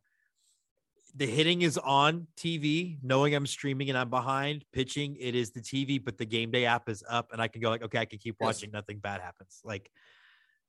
the 1.16 1.26
hitting 1.26 1.62
is 1.62 1.78
on 1.78 2.28
TV, 2.38 2.98
knowing 3.04 3.36
I'm 3.36 3.46
streaming 3.46 3.90
and 3.90 3.98
I'm 3.98 4.10
behind 4.10 4.66
pitching. 4.74 5.16
It 5.20 5.36
is 5.36 5.52
the 5.52 5.62
TV, 5.62 6.04
but 6.04 6.18
the 6.18 6.26
game 6.26 6.52
day 6.52 6.66
app 6.66 6.90
is 6.90 7.04
up, 7.08 7.30
and 7.32 7.42
I 7.42 7.48
can 7.48 7.62
go 7.62 7.70
like, 7.70 7.84
okay, 7.84 8.00
I 8.00 8.06
can 8.06 8.20
keep 8.20 8.36
watching. 8.40 8.70
Yes. 8.70 8.74
Nothing 8.74 8.98
bad 8.98 9.22
happens. 9.22 9.62
Like 9.64 9.90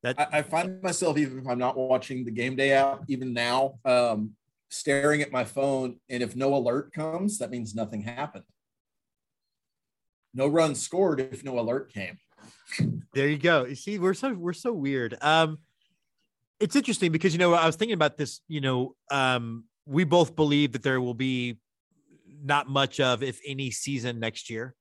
that. 0.02 0.20
I, 0.20 0.38
I, 0.38 0.42
find 0.42 0.82
myself 0.82 1.16
even 1.16 1.38
if 1.38 1.48
I'm 1.48 1.58
not 1.58 1.76
watching 1.76 2.24
the 2.24 2.30
game 2.30 2.56
day 2.56 2.72
app, 2.72 3.04
even 3.08 3.32
now, 3.32 3.78
um, 3.84 4.32
staring 4.68 5.22
at 5.22 5.32
my 5.32 5.44
phone, 5.44 6.00
and 6.08 6.22
if 6.22 6.36
no 6.36 6.54
alert 6.54 6.92
comes, 6.92 7.38
that 7.38 7.50
means 7.50 7.74
nothing 7.74 8.02
happened. 8.02 8.44
No 10.34 10.48
run 10.48 10.74
scored 10.74 11.20
if 11.20 11.44
no 11.44 11.58
alert 11.58 11.92
came. 11.92 12.18
There 13.14 13.28
you 13.28 13.38
go. 13.38 13.64
You 13.64 13.76
see, 13.76 13.98
we're 13.98 14.14
so 14.14 14.34
we're 14.34 14.52
so 14.52 14.72
weird. 14.72 15.16
Um, 15.22 15.58
it's 16.58 16.76
interesting 16.76 17.12
because 17.12 17.32
you 17.32 17.38
know 17.38 17.54
I 17.54 17.66
was 17.66 17.76
thinking 17.76 17.94
about 17.94 18.18
this. 18.18 18.40
You 18.48 18.60
know, 18.60 18.96
um, 19.10 19.64
we 19.86 20.04
both 20.04 20.34
believe 20.34 20.72
that 20.72 20.82
there 20.82 21.00
will 21.00 21.14
be 21.14 21.58
not 22.42 22.68
much 22.68 23.00
of, 23.00 23.22
if 23.22 23.40
any, 23.46 23.70
season 23.70 24.18
next 24.18 24.50
year. 24.50 24.74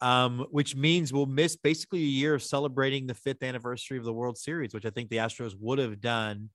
Um, 0.00 0.46
which 0.52 0.76
means 0.76 1.12
we'll 1.12 1.26
miss 1.26 1.56
basically 1.56 1.98
a 1.98 2.02
year 2.02 2.34
of 2.34 2.42
celebrating 2.44 3.08
the 3.08 3.14
fifth 3.14 3.42
anniversary 3.42 3.98
of 3.98 4.04
the 4.04 4.12
World 4.12 4.38
Series, 4.38 4.72
which 4.72 4.86
I 4.86 4.90
think 4.90 5.10
the 5.10 5.16
Astros 5.16 5.56
would 5.58 5.80
have 5.80 6.00
done. 6.00 6.50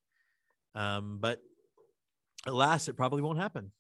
Um, 0.76 1.18
but 1.20 1.40
alas, 2.46 2.88
it 2.88 2.98
probably 2.98 3.22
won't 3.22 3.40
happen. 3.40 3.72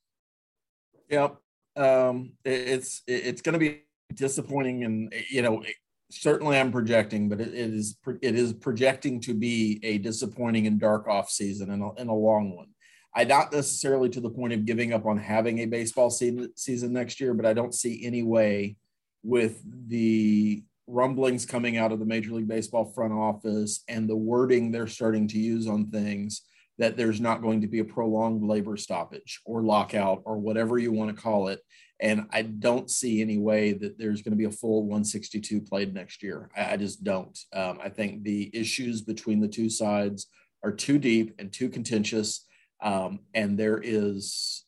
Yep. 1.09 1.37
Um, 1.75 2.33
it, 2.43 2.51
it's 2.51 3.01
it, 3.07 3.25
it's 3.25 3.41
going 3.41 3.53
to 3.53 3.59
be 3.59 3.81
disappointing, 4.13 4.83
and 4.83 5.13
you 5.29 5.41
know, 5.41 5.63
certainly 6.11 6.57
I'm 6.57 6.71
projecting, 6.71 7.29
but 7.29 7.41
it, 7.41 7.49
it 7.49 7.73
is 7.73 7.97
it 8.21 8.35
is 8.35 8.53
projecting 8.53 9.19
to 9.21 9.33
be 9.33 9.79
a 9.83 9.97
disappointing 9.97 10.67
and 10.67 10.79
dark 10.79 11.07
off 11.07 11.29
season 11.29 11.71
and 11.71 11.83
a, 11.83 11.89
and 11.97 12.09
a 12.09 12.13
long 12.13 12.55
one. 12.55 12.67
I 13.15 13.25
not 13.25 13.51
necessarily 13.51 14.09
to 14.09 14.21
the 14.21 14.29
point 14.29 14.53
of 14.53 14.65
giving 14.65 14.93
up 14.93 15.05
on 15.05 15.17
having 15.17 15.59
a 15.59 15.65
baseball 15.65 16.09
season, 16.09 16.51
season 16.55 16.93
next 16.93 17.19
year, 17.19 17.33
but 17.33 17.45
I 17.45 17.53
don't 17.53 17.73
see 17.73 18.05
any 18.05 18.23
way 18.23 18.77
with 19.23 19.61
the 19.87 20.63
rumblings 20.87 21.45
coming 21.45 21.77
out 21.77 21.91
of 21.91 21.99
the 21.99 22.05
Major 22.05 22.31
League 22.31 22.47
Baseball 22.47 22.85
front 22.85 23.13
office 23.13 23.83
and 23.87 24.09
the 24.09 24.15
wording 24.15 24.71
they're 24.71 24.87
starting 24.87 25.27
to 25.29 25.39
use 25.39 25.67
on 25.67 25.91
things 25.91 26.41
that 26.79 26.97
there's 26.97 27.21
not 27.21 27.41
going 27.41 27.61
to 27.61 27.67
be 27.67 27.79
a 27.79 27.85
prolonged 27.85 28.43
labor 28.43 28.77
stoppage 28.77 29.41
or 29.45 29.61
lockout 29.61 30.21
or 30.25 30.37
whatever 30.37 30.77
you 30.77 30.91
want 30.91 31.15
to 31.15 31.21
call 31.21 31.47
it. 31.47 31.59
And 31.99 32.27
I 32.31 32.41
don't 32.41 32.89
see 32.89 33.21
any 33.21 33.37
way 33.37 33.73
that 33.73 33.97
there's 33.97 34.21
going 34.21 34.31
to 34.31 34.37
be 34.37 34.45
a 34.45 34.51
full 34.51 34.81
162 34.83 35.61
played 35.61 35.93
next 35.93 36.23
year. 36.23 36.49
I, 36.57 36.75
just 36.75 37.03
don't. 37.03 37.37
Um, 37.53 37.79
I 37.81 37.89
think 37.89 38.23
the 38.23 38.49
issues 38.53 39.01
between 39.01 39.39
the 39.39 39.47
two 39.47 39.69
sides 39.69 40.27
are 40.63 40.71
too 40.71 40.97
deep 40.97 41.35
and 41.39 41.53
too 41.53 41.69
contentious. 41.69 42.45
Um, 42.81 43.19
and 43.33 43.57
there 43.57 43.79
is 43.81 44.65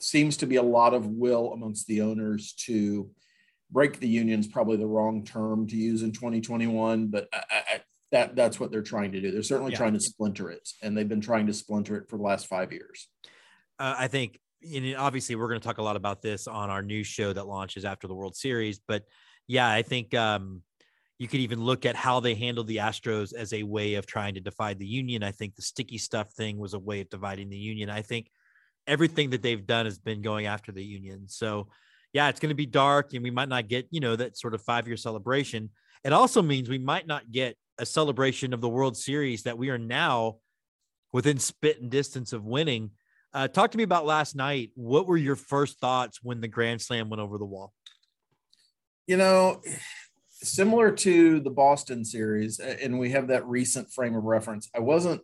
seems 0.00 0.36
to 0.38 0.46
be 0.46 0.56
a 0.56 0.62
lot 0.62 0.94
of 0.94 1.06
will 1.06 1.52
amongst 1.52 1.86
the 1.86 2.00
owners 2.00 2.54
to 2.54 3.10
break 3.70 4.00
the 4.00 4.08
unions 4.08 4.46
probably 4.48 4.76
the 4.76 4.86
wrong 4.86 5.24
term 5.24 5.66
to 5.68 5.76
use 5.76 6.02
in 6.02 6.10
2021 6.10 7.06
but 7.06 7.28
I, 7.32 7.42
I, 7.50 7.80
that 8.12 8.36
that's 8.36 8.60
what 8.60 8.70
they're 8.70 8.82
trying 8.82 9.12
to 9.12 9.20
do. 9.20 9.30
They're 9.32 9.42
certainly 9.42 9.72
yeah. 9.72 9.78
trying 9.78 9.94
to 9.94 10.00
splinter 10.00 10.50
it, 10.50 10.68
and 10.82 10.96
they've 10.96 11.08
been 11.08 11.20
trying 11.20 11.46
to 11.46 11.54
splinter 11.54 11.96
it 11.96 12.08
for 12.08 12.16
the 12.18 12.22
last 12.22 12.46
five 12.46 12.72
years. 12.72 13.08
Uh, 13.78 13.94
I 13.98 14.06
think, 14.06 14.38
and 14.62 14.94
obviously, 14.96 15.34
we're 15.34 15.48
going 15.48 15.60
to 15.60 15.66
talk 15.66 15.78
a 15.78 15.82
lot 15.82 15.96
about 15.96 16.22
this 16.22 16.46
on 16.46 16.70
our 16.70 16.82
new 16.82 17.02
show 17.02 17.32
that 17.32 17.46
launches 17.46 17.84
after 17.84 18.06
the 18.06 18.14
World 18.14 18.36
Series. 18.36 18.78
But 18.86 19.04
yeah, 19.48 19.68
I 19.68 19.82
think 19.82 20.14
um, 20.14 20.62
you 21.18 21.26
could 21.26 21.40
even 21.40 21.60
look 21.60 21.86
at 21.86 21.96
how 21.96 22.20
they 22.20 22.34
handled 22.34 22.68
the 22.68 22.76
Astros 22.76 23.34
as 23.34 23.52
a 23.52 23.62
way 23.62 23.94
of 23.94 24.06
trying 24.06 24.34
to 24.34 24.40
divide 24.40 24.78
the 24.78 24.86
union. 24.86 25.22
I 25.22 25.32
think 25.32 25.56
the 25.56 25.62
sticky 25.62 25.98
stuff 25.98 26.32
thing 26.32 26.58
was 26.58 26.74
a 26.74 26.78
way 26.78 27.00
of 27.00 27.08
dividing 27.08 27.48
the 27.48 27.56
union. 27.56 27.88
I 27.88 28.02
think 28.02 28.30
everything 28.86 29.30
that 29.30 29.42
they've 29.42 29.66
done 29.66 29.86
has 29.86 29.98
been 29.98 30.20
going 30.20 30.46
after 30.46 30.70
the 30.70 30.84
union. 30.84 31.28
So 31.28 31.68
yeah, 32.12 32.28
it's 32.28 32.40
going 32.40 32.50
to 32.50 32.54
be 32.54 32.66
dark, 32.66 33.14
and 33.14 33.22
we 33.22 33.30
might 33.30 33.48
not 33.48 33.68
get 33.68 33.86
you 33.90 34.00
know 34.00 34.16
that 34.16 34.36
sort 34.36 34.54
of 34.54 34.60
five 34.62 34.86
year 34.86 34.98
celebration. 34.98 35.70
It 36.04 36.12
also 36.12 36.42
means 36.42 36.68
we 36.68 36.78
might 36.78 37.06
not 37.06 37.30
get 37.30 37.56
a 37.78 37.86
celebration 37.86 38.52
of 38.52 38.60
the 38.60 38.68
World 38.68 38.96
Series 38.96 39.44
that 39.44 39.58
we 39.58 39.70
are 39.70 39.78
now 39.78 40.36
within 41.12 41.38
spit 41.38 41.80
and 41.80 41.90
distance 41.90 42.32
of 42.32 42.44
winning. 42.44 42.90
Uh, 43.34 43.48
talk 43.48 43.70
to 43.70 43.78
me 43.78 43.84
about 43.84 44.04
last 44.04 44.36
night. 44.36 44.70
What 44.74 45.06
were 45.06 45.16
your 45.16 45.36
first 45.36 45.78
thoughts 45.78 46.20
when 46.22 46.40
the 46.40 46.48
Grand 46.48 46.80
Slam 46.80 47.08
went 47.08 47.20
over 47.20 47.38
the 47.38 47.44
wall? 47.44 47.72
You 49.06 49.16
know, 49.16 49.62
similar 50.30 50.90
to 50.90 51.40
the 51.40 51.50
Boston 51.50 52.04
series, 52.04 52.58
and 52.60 52.98
we 52.98 53.10
have 53.10 53.28
that 53.28 53.46
recent 53.46 53.92
frame 53.92 54.14
of 54.14 54.24
reference. 54.24 54.68
I 54.74 54.80
wasn't 54.80 55.22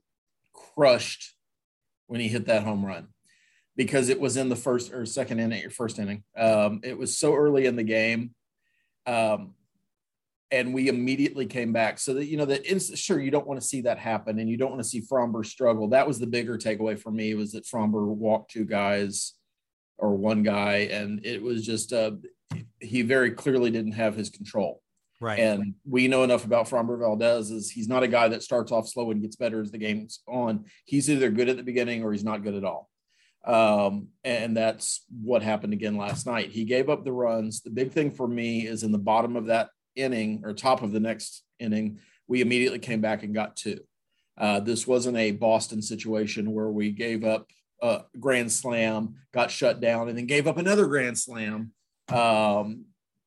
crushed 0.75 1.35
when 2.07 2.21
he 2.21 2.29
hit 2.29 2.47
that 2.47 2.65
home 2.65 2.85
run 2.85 3.09
because 3.77 4.09
it 4.09 4.21
was 4.21 4.37
in 4.37 4.49
the 4.49 4.57
first 4.57 4.93
or 4.93 5.07
second 5.07 5.39
inning 5.39 5.65
or 5.65 5.71
first 5.71 5.99
inning. 5.99 6.25
Um, 6.37 6.81
it 6.83 6.99
was 6.99 7.17
so 7.17 7.35
early 7.35 7.67
in 7.67 7.77
the 7.77 7.85
game. 7.85 8.35
Um, 9.07 9.55
and 10.51 10.73
we 10.73 10.89
immediately 10.89 11.47
came 11.47 11.73
back. 11.73 11.99
So 11.99 12.15
that 12.15 12.27
you 12.27 12.37
know 12.37 12.47
that 12.47 12.65
sure 12.97 13.21
you 13.21 13.31
don't 13.31 13.47
want 13.47 13.61
to 13.61 13.67
see 13.67 13.83
that 13.83 13.99
happen, 13.99 14.39
and 14.39 14.49
you 14.49 14.57
don't 14.57 14.71
want 14.71 14.83
to 14.83 14.89
see 14.89 15.03
Framber 15.03 15.45
struggle. 15.45 15.89
That 15.89 16.07
was 16.07 16.19
the 16.19 16.27
bigger 16.27 16.57
takeaway 16.57 16.99
for 16.99 17.11
me 17.11 17.35
was 17.35 17.53
that 17.53 17.67
Framber 17.67 18.07
walked 18.07 18.51
two 18.51 18.65
guys 18.65 19.35
or 19.99 20.17
one 20.17 20.43
guy, 20.43 20.89
and 20.91 21.25
it 21.25 21.43
was 21.43 21.65
just 21.65 21.93
uh, 21.93 22.13
he 22.81 23.03
very 23.03 23.33
clearly 23.33 23.71
didn't 23.71 23.93
have 23.93 24.17
his 24.17 24.31
control. 24.31 24.83
Right. 25.21 25.41
And 25.41 25.75
we 25.85 26.07
know 26.07 26.23
enough 26.23 26.45
about 26.45 26.69
Framber 26.69 26.99
Valdez 26.99 27.51
is 27.51 27.71
he's 27.71 27.89
not 27.89 28.05
a 28.05 28.09
guy 28.09 28.29
that 28.29 28.43
starts 28.43 28.71
off 28.71 28.89
slow 28.89 29.11
and 29.11 29.21
gets 29.21 29.35
better 29.35 29.61
as 29.61 29.73
the 29.73 29.79
game's 29.79 30.21
on. 30.29 30.67
He's 30.85 31.11
either 31.11 31.31
good 31.31 31.49
at 31.49 31.57
the 31.57 31.65
beginning 31.65 32.05
or 32.05 32.13
he's 32.13 32.23
not 32.23 32.45
good 32.45 32.55
at 32.55 32.65
all. 32.65 32.89
Um, 33.45 34.09
and 34.23 34.57
that's 34.57 35.05
what 35.11 35.43
happened 35.43 35.73
again 35.73 35.97
last 35.97 36.27
night. 36.27 36.51
He 36.51 36.65
gave 36.65 36.89
up 36.89 37.05
the 37.05 37.13
runs. 37.13 37.63
The 37.63 37.71
big 37.71 37.91
thing 37.91 38.13
for 38.13 38.29
me 38.29 38.67
is 38.67 38.85
in 38.85 38.93
the 38.93 38.99
bottom 38.99 39.35
of 39.35 39.47
that 39.47 39.71
inning 39.99 40.43
or 40.45 40.55
top 40.55 40.83
of 40.83 40.93
the 40.93 41.01
next 41.01 41.43
inning, 41.59 41.99
we 42.27 42.41
immediately 42.41 42.79
came 42.79 43.01
back 43.01 43.23
and 43.23 43.35
got 43.35 43.57
two. 43.57 43.81
Uh, 44.37 44.61
this 44.61 44.87
wasn't 44.87 45.17
a 45.17 45.33
Boston 45.33 45.83
situation 45.83 46.53
where 46.53 46.71
we 46.71 46.93
gave 46.93 47.25
up 47.25 47.51
a 47.83 48.03
grand 48.19 48.53
slam, 48.53 49.17
got 49.33 49.51
shut 49.51 49.81
down, 49.81 50.09
and 50.09 50.17
then 50.17 50.27
gave 50.27 50.47
up 50.47 50.59
another 50.59 50.87
grand 50.87 51.19
slam. 51.19 51.73
Um, 52.09 52.85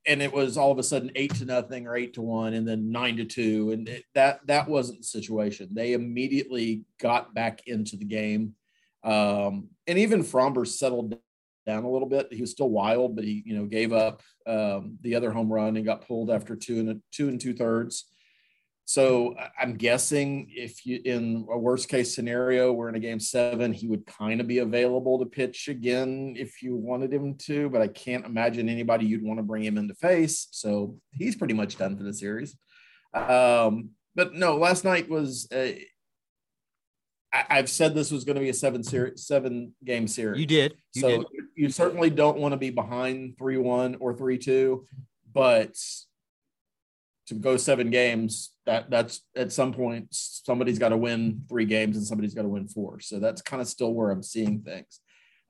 and 0.08 0.22
it 0.22 0.34
was 0.34 0.58
all 0.58 0.72
of 0.72 0.80
a 0.80 0.84
sudden 0.84 1.12
eight 1.16 1.36
to 1.36 1.46
nothing 1.46 1.86
or 1.86 1.96
eight 1.96 2.14
to 2.16 2.22
one, 2.22 2.54
and 2.54 2.68
then 2.68 2.92
nine 2.92 3.18
to 3.18 3.26
two. 3.26 3.72
And 3.72 3.88
it, 3.88 4.04
that 4.16 4.40
that 4.48 4.68
wasn't 4.68 5.00
the 5.00 5.06
situation. 5.06 5.70
They 5.72 5.94
immediately 5.94 6.86
got 7.00 7.34
back 7.34 7.68
into 7.68 7.98
the 7.98 8.06
game. 8.06 8.56
Um, 9.04 9.70
and 9.88 9.98
even 9.98 10.24
Framber 10.24 10.66
settled 10.66 11.18
down 11.66 11.84
a 11.84 11.90
little 11.92 12.08
bit. 12.08 12.32
He 12.32 12.42
was 12.42 12.52
still 12.52 12.70
wild, 12.70 13.16
but 13.16 13.26
he, 13.26 13.44
you 13.46 13.56
know, 13.56 13.66
gave 13.66 13.94
up 13.94 14.22
um, 14.48 14.98
the 15.02 15.16
other 15.16 15.32
home 15.32 15.52
run 15.52 15.78
and 15.78 15.86
got 15.86 16.08
pulled 16.08 16.32
after 16.32 16.56
two 16.56 16.80
and 16.80 16.90
a, 16.90 16.98
two 17.12 17.30
and 17.30 17.40
two 17.40 17.54
thirds. 17.54 18.06
So 18.86 19.36
I'm 19.58 19.78
guessing 19.78 20.52
if 20.54 20.86
you 20.86 21.00
in 21.06 21.48
a 21.50 21.58
worst 21.58 21.88
case 21.88 22.14
scenario, 22.14 22.74
we're 22.74 22.90
in 22.90 22.96
a 22.96 23.00
game 23.00 23.22
seven, 23.22 23.72
he 23.72 23.88
would 23.88 24.06
kind 24.06 24.42
of 24.42 24.48
be 24.48 24.58
available 24.58 25.20
to 25.20 25.26
pitch 25.26 25.70
again 25.70 26.36
if 26.38 26.62
you 26.62 26.76
wanted 26.76 27.14
him 27.14 27.36
to, 27.46 27.70
but 27.70 27.82
I 27.82 27.88
can't 27.88 28.26
imagine 28.26 28.68
anybody 28.68 29.06
you'd 29.06 29.24
want 29.24 29.40
to 29.40 29.44
bring 29.44 29.64
him 29.64 29.78
into 29.78 29.94
face. 29.96 30.48
So 30.52 30.98
he's 31.12 31.38
pretty 31.38 31.54
much 31.54 31.78
done 31.78 31.96
for 31.96 32.04
the 32.04 32.14
series. 32.14 32.58
Um, 33.14 33.92
but 34.14 34.34
no, 34.34 34.58
last 34.58 34.84
night 34.84 35.10
was 35.10 35.48
uh, 35.54 35.72
I, 37.34 37.56
have 37.56 37.70
said 37.70 37.96
this 37.96 38.12
was 38.12 38.26
going 38.26 38.36
to 38.36 38.42
be 38.42 38.50
a 38.50 38.54
seven 38.54 38.84
series, 38.84 39.26
seven 39.26 39.74
game 39.84 40.08
series. 40.08 40.40
You 40.40 40.46
did. 40.46 40.76
You 40.94 41.02
so 41.02 41.08
did. 41.10 41.26
you 41.56 41.70
certainly 41.70 42.10
don't 42.10 42.38
want 42.38 42.52
to 42.54 42.58
be 42.58 42.70
behind 42.70 43.38
three 43.38 43.58
one 43.58 43.96
or 44.00 44.14
three 44.14 44.38
two, 44.38 44.86
but 45.34 45.76
to 47.28 47.36
go 47.36 47.56
seven 47.56 47.90
games, 47.90 48.52
that 48.66 48.90
that's 48.90 49.22
at 49.36 49.54
some 49.54 49.72
point 49.72 50.08
somebody's 50.12 50.80
got 50.80 50.90
to 50.90 50.98
win 50.98 51.44
three 51.48 51.66
games 51.66 51.96
and 51.96 52.06
somebody's 52.06 52.34
got 52.34 52.42
to 52.42 52.50
win 52.50 52.68
four. 52.68 53.00
So 53.00 53.20
that's 53.20 53.42
kind 53.42 53.62
of 53.62 53.68
still 53.68 53.94
where 53.94 54.12
I'm 54.12 54.24
seeing 54.24 54.62
things. 54.62 55.00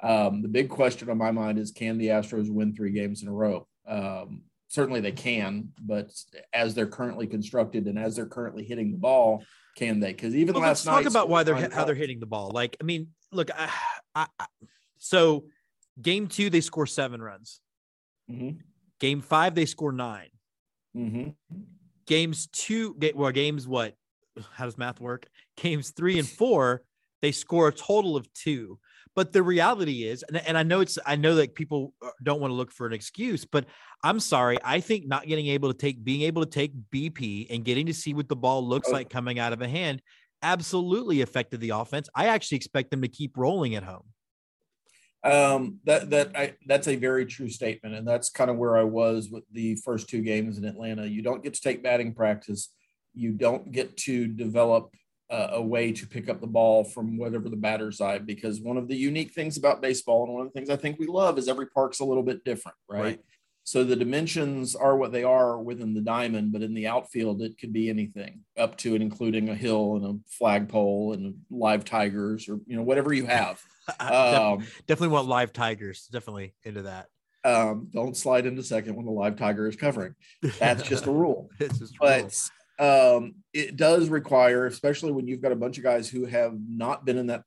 Um, 0.02 0.42
the 0.42 0.48
big 0.48 0.70
question 0.70 1.10
on 1.10 1.18
my 1.18 1.32
mind 1.32 1.58
is 1.58 1.72
can 1.72 1.98
the 1.98 2.08
Astros 2.08 2.50
win 2.50 2.76
three 2.76 2.92
games 2.92 3.24
in 3.24 3.28
a 3.28 3.34
row? 3.34 3.68
Um, 3.88 4.44
certainly 4.68 5.02
they 5.02 5.12
can, 5.12 5.70
but 5.80 6.12
as 6.54 6.74
they're 6.74 6.88
currently 6.88 7.28
constructed 7.28 7.88
and 7.88 8.00
as 8.00 8.16
they're 8.16 8.26
currently 8.26 8.64
hitting 8.64 8.92
the 8.92 8.98
ball, 8.98 9.44
can 9.76 10.00
they? 10.00 10.12
Because 10.12 10.36
even 10.36 10.54
well, 10.54 10.64
last 10.64 10.86
let's 10.86 10.86
night, 10.86 11.04
talk 11.04 11.12
about 11.12 11.30
why 11.30 11.44
they're 11.44 11.70
how 11.70 11.86
they're 11.86 11.96
hitting 11.96 12.20
the 12.20 12.26
ball. 12.26 12.52
Like, 12.52 12.78
I 12.82 12.84
mean, 12.84 13.08
look, 13.32 13.50
I, 13.56 13.70
I, 14.16 14.28
I, 14.40 14.46
so 14.98 15.46
game 16.02 16.28
two 16.28 16.50
they 16.50 16.62
score 16.62 16.86
seven 16.86 17.22
runs. 17.22 17.60
Mm-hmm. 18.30 18.60
Game 19.00 19.22
five 19.22 19.56
they 19.56 19.66
score 19.66 19.92
9 19.92 20.28
mm-hmm. 20.96 21.30
Games 22.06 22.48
two, 22.52 22.96
well, 23.16 23.32
games 23.32 23.68
what? 23.68 23.96
How 24.54 24.66
does 24.66 24.78
math 24.78 25.00
work? 25.00 25.28
Games 25.58 25.92
three 25.92 26.20
and 26.20 26.28
four 26.28 26.84
they 27.22 27.32
score 27.32 27.68
a 27.68 27.72
total 27.72 28.16
of 28.16 28.32
two. 28.34 28.80
But 29.16 29.34
the 29.34 29.44
reality 29.44 30.04
is, 30.06 30.24
and, 30.24 30.38
and 30.48 30.58
I 30.58 30.64
know 30.64 30.80
it's, 30.80 30.98
I 31.06 31.16
know 31.16 31.36
that 31.36 31.54
people 31.54 31.94
uh, 32.02 32.10
don't 32.24 32.40
want 32.40 32.52
to 32.52 32.56
look 32.56 32.72
for 32.72 32.88
an 32.88 32.94
excuse, 32.94 33.44
but 33.46 33.66
I'm 34.04 34.20
sorry. 34.20 34.58
I 34.64 34.80
think 34.80 35.08
not 35.08 35.28
getting 35.28 35.48
able 35.48 35.72
to 35.72 35.78
take, 35.78 36.04
being 36.04 36.22
able 36.22 36.44
to 36.44 36.50
take 36.50 36.74
BP 36.94 37.48
and 37.50 37.66
getting 37.66 37.88
to 37.88 37.94
see 37.94 38.14
what 38.14 38.30
the 38.30 38.36
ball 38.36 38.66
looks 38.66 38.90
oh. 38.90 38.94
like 38.94 39.10
coming 39.10 39.38
out 39.38 39.54
of 39.54 39.62
a 39.62 39.68
hand 39.68 40.02
absolutely 40.42 41.22
affected 41.22 41.60
the 41.60 41.72
offense. 41.72 42.10
I 42.16 42.28
actually 42.28 42.58
expect 42.58 42.92
them 42.92 43.02
to 43.02 43.08
keep 43.08 43.38
rolling 43.38 43.76
at 43.76 43.84
home. 43.84 44.06
Um, 45.24 45.80
that 45.86 46.10
that 46.10 46.32
I, 46.36 46.56
that's 46.66 46.88
a 46.88 46.96
very 46.96 47.28
true 47.28 47.50
statement, 47.50 47.94
and 47.94 48.08
that's 48.08 48.32
kind 48.32 48.50
of 48.50 48.58
where 48.58 48.76
I 48.76 48.84
was 48.84 49.30
with 49.30 49.44
the 49.52 49.76
first 49.76 50.10
two 50.10 50.22
games 50.22 50.58
in 50.58 50.66
Atlanta. 50.66 51.06
You 51.06 51.22
don't 51.22 51.44
get 51.44 51.54
to 51.54 51.62
take 51.62 51.84
batting 51.84 52.16
practice. 52.16 52.70
You 53.14 53.34
don't 53.34 53.72
get 53.72 53.98
to 53.98 54.26
develop 54.26 54.96
a 55.32 55.62
way 55.62 55.92
to 55.94 56.06
pick 56.06 56.30
up 56.30 56.42
the 56.42 56.48
ball 56.48 56.84
from 56.84 57.18
whatever 57.18 57.48
the 57.48 57.56
batter's 57.56 57.98
side 57.98 58.26
because 58.26 58.60
one 58.60 58.78
of 58.78 58.88
the 58.88 58.96
unique 58.96 59.32
things 59.32 59.58
about 59.58 59.82
baseball 59.82 60.26
and 60.26 60.34
one 60.34 60.46
of 60.46 60.52
the 60.52 60.60
things 60.60 60.70
I 60.70 60.76
think 60.76 61.00
we 61.00 61.08
love 61.08 61.38
is 61.38 61.48
every 61.48 61.68
park's 61.68 62.02
a 62.02 62.06
little 62.06 62.24
bit 62.24 62.44
different, 62.44 62.78
right? 62.90 63.02
right. 63.02 63.20
So 63.64 63.84
the 63.84 63.96
dimensions 63.96 64.76
are 64.76 64.98
what 64.98 65.12
they 65.12 65.24
are 65.24 65.62
within 65.62 65.94
the 65.94 66.02
diamond, 66.02 66.52
but 66.52 66.64
in 66.64 66.74
the 66.74 66.88
outfield, 66.88 67.42
it 67.42 67.58
could 67.60 67.72
be 67.72 67.90
anything 67.90 68.42
up 68.58 68.76
to 68.80 68.96
and 68.96 69.04
including 69.04 69.50
a 69.50 69.56
hill 69.56 69.96
and 69.96 70.06
a 70.06 70.20
flagpole 70.28 71.14
and 71.14 71.36
live 71.50 71.86
tigers 71.86 72.50
or 72.50 72.60
you 72.66 72.76
know 72.76 72.82
whatever 72.82 73.14
you 73.14 73.28
have. 73.28 73.62
um, 74.00 74.66
definitely 74.88 75.10
want 75.10 75.28
live 75.28 75.54
tigers. 75.54 76.08
Definitely 76.12 76.56
into 76.64 76.82
that. 76.84 77.08
Um, 77.44 77.88
don't 77.94 78.18
slide 78.18 78.46
into 78.46 78.64
second 78.64 78.96
when 78.96 79.06
the 79.06 79.12
live 79.12 79.36
tiger 79.36 79.68
is 79.68 79.76
covering. 79.76 80.16
That's 80.60 80.84
just 80.84 81.06
a 81.06 81.12
rule. 81.12 81.50
it's 81.60 81.80
just 81.80 81.96
but 82.00 82.36
um, 82.82 83.36
it 83.54 83.78
does 83.78 84.10
require, 84.10 84.66
especially 84.66 85.12
when 85.12 85.28
you've 85.28 85.42
got 85.42 85.52
a 85.52 85.56
bunch 85.56 85.78
of 85.78 85.84
guys 85.84 86.10
who 86.10 86.26
have 86.26 86.54
not 86.68 87.06
been 87.06 87.18
in 87.18 87.28
that. 87.28 87.44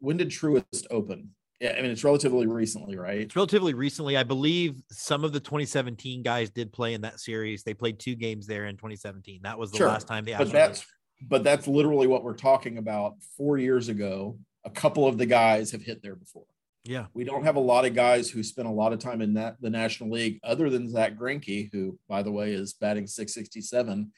When 0.00 0.16
did 0.16 0.28
Truist 0.30 0.86
open? 0.90 1.30
Yeah, 1.60 1.74
I 1.78 1.82
mean 1.82 1.92
it's 1.92 2.02
relatively 2.02 2.48
recently, 2.48 2.96
right? 2.96 3.20
It's 3.20 3.36
relatively 3.36 3.72
recently. 3.72 4.16
I 4.16 4.24
believe 4.24 4.82
some 4.90 5.22
of 5.22 5.32
the 5.32 5.38
2017 5.38 6.22
guys 6.24 6.50
did 6.50 6.72
play 6.72 6.94
in 6.94 7.02
that 7.02 7.20
series. 7.20 7.62
They 7.62 7.74
played 7.74 8.00
two 8.00 8.16
games 8.16 8.48
there 8.48 8.66
in 8.66 8.76
2017. 8.76 9.42
That 9.44 9.56
was 9.56 9.70
the 9.70 9.76
Sure, 9.78 9.86
last 9.86 10.08
time 10.08 10.24
they. 10.24 10.34
but 10.36 10.50
that's 10.50 10.84
but 11.28 11.44
that's 11.44 11.68
literally 11.68 12.08
what 12.08 12.24
we're 12.24 12.34
talking 12.34 12.78
about. 12.78 13.14
Four 13.36 13.58
years 13.58 13.88
ago, 13.88 14.38
a 14.64 14.70
couple 14.70 15.06
of 15.06 15.18
the 15.18 15.26
guys 15.26 15.70
have 15.70 15.82
hit 15.82 16.02
there 16.02 16.16
before. 16.16 16.46
yeah. 16.82 17.06
We 17.14 17.22
don't 17.22 17.44
have 17.44 17.54
a 17.54 17.60
lot 17.60 17.84
of 17.84 17.94
guys 17.94 18.28
who 18.28 18.42
spent 18.42 18.66
a 18.66 18.72
lot 18.72 18.92
of 18.92 18.98
time 18.98 19.20
in 19.22 19.34
that 19.34 19.54
the 19.60 19.70
National 19.70 20.10
League, 20.10 20.40
other 20.42 20.68
than 20.68 20.88
Zach 20.90 21.16
Greinke, 21.16 21.70
who, 21.72 21.96
by 22.08 22.24
the 22.24 22.32
way, 22.32 22.52
is 22.54 22.72
batting 22.72 23.06
667, 23.06 24.10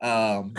um, 0.00 0.54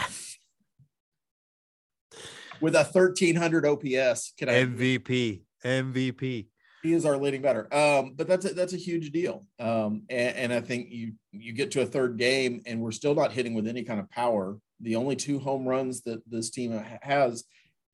with 2.62 2.76
a 2.76 2.84
1300 2.84 3.66
OPS. 3.66 4.34
Can 4.38 4.50
I? 4.50 4.66
MVP. 4.66 5.42
MVP. 5.66 6.48
He 6.84 6.94
is 6.94 7.06
our 7.06 7.18
leading 7.18 7.42
batter. 7.42 7.72
Um, 7.74 8.14
but 8.16 8.28
that's 8.28 8.46
a, 8.46 8.54
that's 8.54 8.74
a 8.74 8.78
huge 8.78 9.12
deal. 9.12 9.46
Um, 9.60 10.04
and, 10.10 10.36
and 10.36 10.54
I 10.54 10.62
think 10.62 10.88
you 10.90 11.14
you 11.32 11.54
get 11.54 11.72
to 11.72 11.82
a 11.82 11.86
third 11.86 12.18
game 12.18 12.62
and 12.66 12.82
we're 12.82 12.92
still 12.92 13.14
not 13.14 13.32
hitting 13.32 13.54
with 13.54 13.68
any 13.68 13.84
kind 13.84 14.00
of 14.00 14.10
power. 14.10 14.58
The 14.80 14.96
only 14.96 15.16
two 15.16 15.38
home 15.38 15.68
runs 15.68 16.02
that 16.02 16.22
this 16.30 16.50
team 16.50 16.84
has 17.02 17.44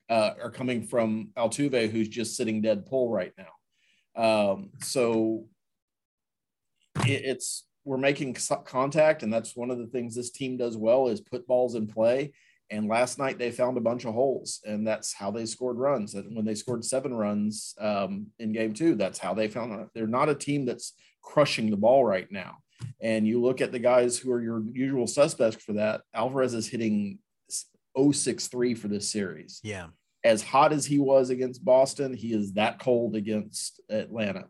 uh, 0.09 0.31
are 0.41 0.51
coming 0.51 0.83
from 0.83 1.31
Altuve, 1.37 1.91
who's 1.91 2.07
just 2.07 2.37
sitting 2.37 2.61
dead 2.61 2.85
pull 2.85 3.09
right 3.09 3.33
now. 3.37 4.51
Um, 4.51 4.69
so 4.81 5.45
it, 7.05 7.23
it's 7.25 7.66
we're 7.87 7.97
making 7.97 8.35
contact, 8.65 9.23
and 9.23 9.31
that's 9.31 9.55
one 9.55 9.71
of 9.71 9.77
the 9.77 9.87
things 9.87 10.13
this 10.13 10.29
team 10.29 10.57
does 10.57 10.75
well 10.75 11.07
is 11.07 11.21
put 11.21 11.47
balls 11.47 11.75
in 11.75 11.87
play. 11.87 12.33
And 12.69 12.89
last 12.89 13.17
night 13.17 13.39
they 13.39 13.49
found 13.49 13.77
a 13.77 13.81
bunch 13.81 14.03
of 14.03 14.13
holes, 14.13 14.59
and 14.65 14.85
that's 14.85 15.13
how 15.13 15.31
they 15.31 15.45
scored 15.45 15.77
runs. 15.77 16.13
And 16.13 16.35
when 16.35 16.43
they 16.43 16.53
scored 16.53 16.83
seven 16.83 17.13
runs 17.13 17.73
um, 17.79 18.27
in 18.39 18.51
game 18.51 18.73
two, 18.73 18.95
that's 18.95 19.19
how 19.19 19.33
they 19.33 19.47
found 19.47 19.71
it. 19.79 19.87
They're 19.95 20.05
not 20.05 20.27
a 20.27 20.35
team 20.35 20.65
that's 20.65 20.93
crushing 21.21 21.71
the 21.71 21.77
ball 21.77 22.03
right 22.03 22.29
now. 22.29 22.57
And 23.01 23.25
you 23.25 23.41
look 23.41 23.61
at 23.61 23.71
the 23.71 23.79
guys 23.79 24.19
who 24.19 24.33
are 24.33 24.41
your 24.41 24.61
usual 24.69 25.07
suspects 25.07 25.63
for 25.63 25.73
that. 25.73 26.01
Alvarez 26.13 26.53
is 26.53 26.67
hitting 26.67 27.19
063 27.95 28.75
for 28.75 28.89
this 28.89 29.09
series. 29.09 29.61
Yeah. 29.63 29.87
As 30.25 30.43
hot 30.43 30.73
as 30.73 30.85
he 30.85 30.99
was 30.99 31.29
against 31.29 31.63
Boston, 31.63 32.13
he 32.13 32.33
is 32.33 32.51
that 32.53 32.79
cold 32.79 33.15
against 33.15 33.79
Atlanta. 33.89 34.47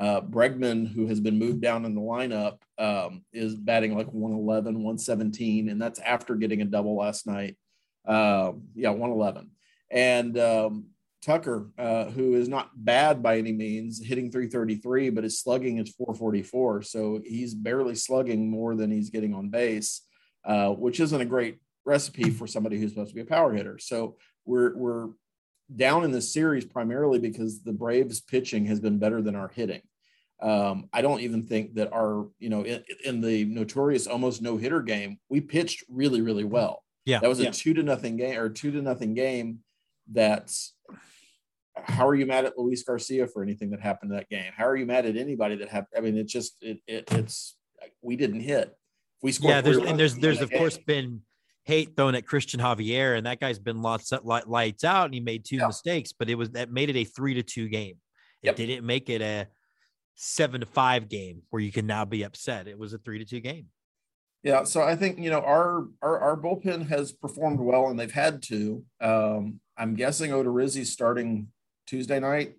Uh, 0.00 0.22
Bregman, 0.22 0.90
who 0.90 1.06
has 1.08 1.20
been 1.20 1.38
moved 1.38 1.60
down 1.60 1.84
in 1.84 1.94
the 1.94 2.00
lineup, 2.00 2.56
um, 2.78 3.22
is 3.34 3.54
batting 3.54 3.94
like 3.94 4.06
111, 4.06 4.74
117, 4.74 5.68
and 5.68 5.80
that's 5.80 6.00
after 6.00 6.36
getting 6.36 6.62
a 6.62 6.64
double 6.64 6.96
last 6.96 7.26
night. 7.26 7.58
Um, 8.06 8.62
yeah, 8.74 8.90
111. 8.90 9.50
And 9.90 10.38
um, 10.38 10.86
Tucker, 11.22 11.70
uh, 11.76 12.06
who 12.06 12.34
is 12.34 12.48
not 12.48 12.70
bad 12.74 13.22
by 13.22 13.36
any 13.36 13.52
means, 13.52 14.02
hitting 14.02 14.30
333, 14.30 15.10
but 15.10 15.24
his 15.24 15.38
slugging 15.38 15.76
is 15.76 15.90
444. 15.90 16.80
So 16.82 17.20
he's 17.22 17.54
barely 17.54 17.94
slugging 17.94 18.50
more 18.50 18.74
than 18.74 18.90
he's 18.90 19.10
getting 19.10 19.34
on 19.34 19.50
base, 19.50 20.00
uh, 20.46 20.70
which 20.70 20.98
isn't 21.00 21.20
a 21.20 21.26
great 21.26 21.58
recipe 21.84 22.30
for 22.30 22.46
somebody 22.46 22.78
who's 22.78 22.92
supposed 22.92 23.10
to 23.10 23.14
be 23.14 23.20
a 23.20 23.26
power 23.26 23.52
hitter. 23.52 23.78
So 23.78 24.16
we're 24.46 24.74
we're 24.74 25.08
down 25.74 26.04
in 26.04 26.10
this 26.10 26.32
series 26.32 26.64
primarily 26.64 27.18
because 27.18 27.62
the 27.62 27.72
Braves 27.72 28.20
pitching 28.20 28.64
has 28.66 28.80
been 28.80 28.98
better 28.98 29.20
than 29.20 29.36
our 29.36 29.48
hitting. 29.48 29.82
Um, 30.42 30.88
I 30.92 31.02
don't 31.02 31.20
even 31.20 31.46
think 31.46 31.74
that 31.74 31.92
our, 31.92 32.26
you 32.38 32.48
know, 32.48 32.64
in, 32.64 32.82
in 33.04 33.20
the 33.20 33.44
notorious 33.44 34.06
almost 34.06 34.40
no 34.40 34.56
hitter 34.56 34.80
game, 34.80 35.18
we 35.28 35.40
pitched 35.40 35.84
really, 35.88 36.22
really 36.22 36.44
well. 36.44 36.82
Yeah. 37.04 37.20
That 37.20 37.28
was 37.28 37.40
a 37.40 37.44
yeah. 37.44 37.50
two 37.50 37.74
to 37.74 37.82
nothing 37.82 38.16
game 38.16 38.38
or 38.38 38.48
two 38.48 38.70
to 38.72 38.82
nothing 38.82 39.14
game. 39.14 39.60
That's 40.10 40.74
how 41.84 42.06
are 42.06 42.14
you 42.14 42.26
mad 42.26 42.44
at 42.44 42.58
Luis 42.58 42.82
Garcia 42.82 43.26
for 43.26 43.42
anything 43.42 43.70
that 43.70 43.80
happened 43.80 44.12
in 44.12 44.16
that 44.16 44.28
game? 44.28 44.52
How 44.56 44.66
are 44.66 44.76
you 44.76 44.86
mad 44.86 45.06
at 45.06 45.16
anybody 45.16 45.56
that 45.56 45.68
happened? 45.68 45.94
I 45.96 46.00
mean, 46.00 46.16
it's 46.16 46.32
just 46.32 46.56
it, 46.62 46.78
it 46.86 47.04
it's 47.12 47.56
we 48.02 48.16
didn't 48.16 48.40
hit. 48.40 48.74
We 49.22 49.32
scored. 49.32 49.50
yeah, 49.50 49.60
there's 49.60 49.76
and 49.76 49.98
there's 49.98 50.16
there's 50.16 50.40
of 50.40 50.50
that 50.50 50.58
course 50.58 50.78
been 50.78 51.22
hate 51.64 51.96
thrown 51.96 52.14
at 52.14 52.24
Cristian 52.24 52.60
Javier, 52.60 53.16
and 53.16 53.26
that 53.26 53.40
guy's 53.40 53.58
been 53.58 53.82
lots 53.82 54.12
of 54.12 54.24
lights 54.24 54.84
out, 54.84 55.06
and 55.06 55.14
he 55.14 55.20
made 55.20 55.44
two 55.44 55.56
Yeah. 55.56 55.66
mistakes, 55.66 56.12
but 56.12 56.28
it 56.28 56.34
was 56.34 56.50
that 56.50 56.70
made 56.70 56.90
it 56.90 56.96
a 56.96 57.04
three 57.04 57.34
to 57.34 57.42
two 57.42 57.68
game. 57.68 57.96
It 58.42 58.46
Yep. 58.46 58.56
didn't 58.56 58.86
make 58.86 59.10
it 59.10 59.20
a 59.20 59.46
seven 60.22 60.60
to 60.60 60.66
five 60.66 61.08
game 61.08 61.40
where 61.48 61.62
you 61.62 61.72
can 61.72 61.86
now 61.86 62.04
be 62.04 62.22
upset. 62.24 62.68
It 62.68 62.78
was 62.78 62.92
a 62.92 62.98
three 62.98 63.18
to 63.18 63.24
two 63.24 63.40
game. 63.40 63.66
Yeah, 64.42 64.64
so 64.64 64.82
I 64.82 64.94
think 64.94 65.18
you 65.18 65.30
know 65.30 65.40
our 65.40 65.86
our, 66.02 66.18
our 66.20 66.36
bullpen 66.36 66.88
has 66.88 67.10
performed 67.12 67.58
well, 67.58 67.88
and 67.88 67.98
they've 67.98 68.12
had 68.12 68.42
to. 68.44 68.84
Um, 69.00 69.60
I'm 69.76 69.94
guessing 69.94 70.30
Odorizzi's 70.30 70.92
starting 70.92 71.48
Tuesday 71.86 72.20
night. 72.20 72.54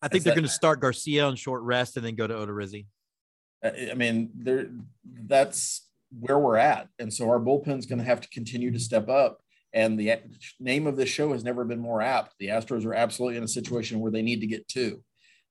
I 0.00 0.08
think 0.08 0.18
Is 0.18 0.24
they're 0.24 0.32
that- 0.32 0.36
going 0.40 0.48
to 0.48 0.52
start 0.52 0.80
Garcia 0.80 1.24
on 1.24 1.36
short 1.36 1.62
rest 1.62 1.96
and 1.96 2.06
then 2.06 2.14
go 2.14 2.26
to 2.26 2.34
Odorizzi. 2.34 2.86
I 3.64 3.90
I 3.90 3.94
mean, 3.94 4.30
there 4.34 4.68
that's 5.04 5.88
where 6.20 6.38
we're 6.38 6.56
at, 6.56 6.88
and 7.00 7.12
so 7.12 7.28
our 7.30 7.40
bullpen's 7.40 7.86
going 7.86 7.98
to 7.98 8.04
have 8.04 8.20
to 8.20 8.28
continue 8.28 8.70
to 8.70 8.78
step 8.78 9.08
up. 9.08 9.40
And 9.72 9.98
the 9.98 10.14
name 10.58 10.86
of 10.86 10.96
this 10.96 11.08
show 11.08 11.32
has 11.32 11.44
never 11.44 11.64
been 11.64 11.80
more 11.80 12.00
apt. 12.00 12.34
The 12.38 12.48
Astros 12.48 12.86
are 12.86 12.94
absolutely 12.94 13.36
in 13.36 13.42
a 13.42 13.48
situation 13.48 14.00
where 14.00 14.12
they 14.12 14.22
need 14.22 14.40
to 14.40 14.46
get 14.46 14.66
two. 14.68 15.02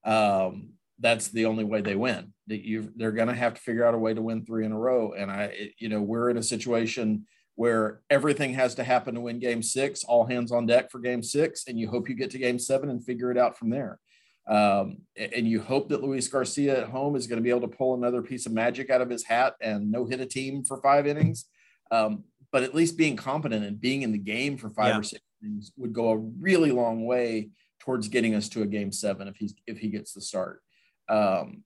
Um, 0.03 0.69
that's 0.99 1.27
the 1.29 1.45
only 1.45 1.63
way 1.63 1.81
they 1.81 1.95
win. 1.95 2.33
That 2.47 2.63
you 2.65 2.91
they're 2.95 3.11
going 3.11 3.27
to 3.27 3.33
have 3.35 3.55
to 3.55 3.61
figure 3.61 3.85
out 3.85 3.93
a 3.95 3.97
way 3.99 4.13
to 4.13 4.21
win 4.21 4.45
three 4.45 4.65
in 4.65 4.71
a 4.71 4.79
row. 4.79 5.13
And 5.13 5.29
I, 5.31 5.43
it- 5.45 5.73
you 5.79 5.89
know, 5.89 6.01
we're 6.01 6.29
in 6.29 6.37
a 6.37 6.43
situation 6.43 7.25
where 7.55 8.01
everything 8.09 8.53
has 8.53 8.75
to 8.75 8.83
happen 8.83 9.15
to 9.15 9.21
win 9.21 9.39
Game 9.39 9.61
Six. 9.63 10.03
All 10.03 10.25
hands 10.25 10.51
on 10.51 10.65
deck 10.65 10.91
for 10.91 10.99
Game 10.99 11.23
Six, 11.23 11.67
and 11.67 11.79
you 11.79 11.87
hope 11.89 12.09
you 12.09 12.15
get 12.15 12.31
to 12.31 12.37
Game 12.37 12.59
Seven 12.59 12.89
and 12.89 13.03
figure 13.03 13.31
it 13.31 13.37
out 13.37 13.57
from 13.57 13.69
there. 13.69 13.99
Um, 14.47 14.97
and 15.17 15.47
you 15.47 15.59
hope 15.61 15.89
that 15.89 16.03
Luis 16.03 16.27
Garcia 16.27 16.81
at 16.83 16.89
home 16.89 17.15
is 17.15 17.25
going 17.27 17.37
to 17.37 17.43
be 17.43 17.49
able 17.49 17.61
to 17.67 17.67
pull 17.75 17.95
another 17.95 18.21
piece 18.21 18.45
of 18.45 18.51
magic 18.51 18.89
out 18.91 19.01
of 19.01 19.09
his 19.09 19.23
hat 19.23 19.55
and 19.59 19.91
no 19.91 20.05
hit 20.05 20.19
a 20.21 20.25
team 20.25 20.63
for 20.63 20.79
five 20.81 21.07
innings. 21.07 21.45
Um, 21.89 22.25
but 22.51 22.61
at 22.61 22.75
least 22.75 22.95
being 22.97 23.15
competent 23.15 23.65
and 23.65 23.81
being 23.81 24.03
in 24.03 24.11
the 24.11 24.19
game 24.19 24.55
for 24.57 24.69
five 24.69 24.89
Yeah. 24.93 24.99
or 24.99 25.03
six 25.03 25.21
innings 25.41 25.71
would 25.77 25.93
go 25.93 26.09
a 26.11 26.17
really 26.17 26.71
long 26.71 27.05
way 27.05 27.49
towards 27.79 28.07
getting 28.07 28.35
us 28.35 28.47
to 28.49 28.61
a 28.61 28.67
game 28.67 28.91
seven 28.91 29.27
if 29.27 29.35
he's 29.37 29.55
if 29.65 29.79
he 29.79 29.89
gets 29.89 30.13
the 30.13 30.21
start. 30.21 30.61
Um, 31.09 31.63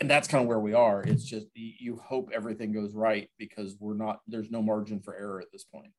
and 0.00 0.08
that's 0.08 0.28
kind 0.28 0.42
of 0.42 0.48
where 0.48 0.60
we 0.60 0.74
are. 0.74 1.02
It's 1.02 1.24
just 1.24 1.46
you 1.54 1.96
hope 1.96 2.30
everything 2.32 2.72
goes 2.72 2.94
right 2.94 3.28
because 3.38 3.76
we're 3.80 3.96
not 3.96 4.20
there's 4.28 4.50
no 4.50 4.62
margin 4.62 5.00
for 5.00 5.14
error 5.16 5.40
at 5.40 5.50
this 5.52 5.64
point. 5.64 5.92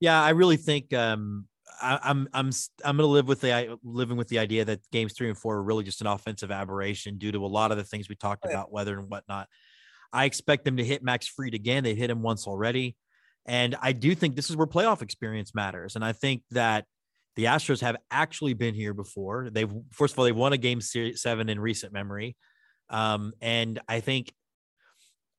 Yeah, 0.00 0.20
I 0.20 0.30
really 0.30 0.56
think 0.56 0.92
um, 0.92 1.46
I, 1.80 2.00
I'm 2.02 2.28
I'm 2.34 2.50
I'm 2.84 2.96
going 2.96 3.06
to 3.06 3.12
live 3.12 3.28
with 3.28 3.40
the 3.40 3.52
i- 3.52 3.76
living 3.84 4.16
with 4.16 4.26
the 4.28 4.40
idea 4.40 4.64
that 4.64 4.80
games 4.90 5.12
three 5.12 5.28
and 5.28 5.38
four 5.38 5.56
are 5.56 5.62
really 5.62 5.84
just 5.84 6.00
an 6.00 6.08
offensive 6.08 6.50
aberration 6.50 7.16
due 7.18 7.30
to 7.30 7.44
a 7.44 7.46
lot 7.46 7.70
of 7.70 7.76
the 7.76 7.84
things 7.84 8.08
we 8.08 8.16
talked 8.16 8.44
Oh, 8.44 8.48
yeah. 8.50 8.56
about, 8.56 8.72
weather 8.72 8.98
and 8.98 9.08
whatnot. 9.08 9.48
I 10.12 10.24
expect 10.24 10.64
them 10.64 10.76
to 10.78 10.84
hit 10.84 11.04
Max 11.04 11.28
Fried 11.28 11.54
again. 11.54 11.84
They've 11.84 11.96
hit 11.96 12.10
him 12.10 12.22
once 12.22 12.48
already, 12.48 12.96
and 13.46 13.76
I 13.80 13.92
do 13.92 14.16
think 14.16 14.34
this 14.34 14.50
is 14.50 14.56
where 14.56 14.66
playoff 14.66 15.00
experience 15.00 15.54
matters. 15.54 15.94
And 15.94 16.04
I 16.04 16.12
think 16.12 16.42
that 16.50 16.86
the 17.36 17.44
Astros 17.44 17.80
have 17.80 17.96
actually 18.10 18.54
been 18.54 18.74
here 18.74 18.94
before. 18.94 19.48
They've 19.50 19.72
first 19.90 20.14
of 20.14 20.18
all 20.18 20.24
they 20.24 20.32
won 20.32 20.52
a 20.52 20.58
game 20.58 20.80
series 20.80 21.22
seven 21.22 21.48
in 21.48 21.58
recent 21.58 21.92
memory, 21.92 22.36
um, 22.90 23.32
and 23.40 23.80
I 23.88 24.00
think 24.00 24.32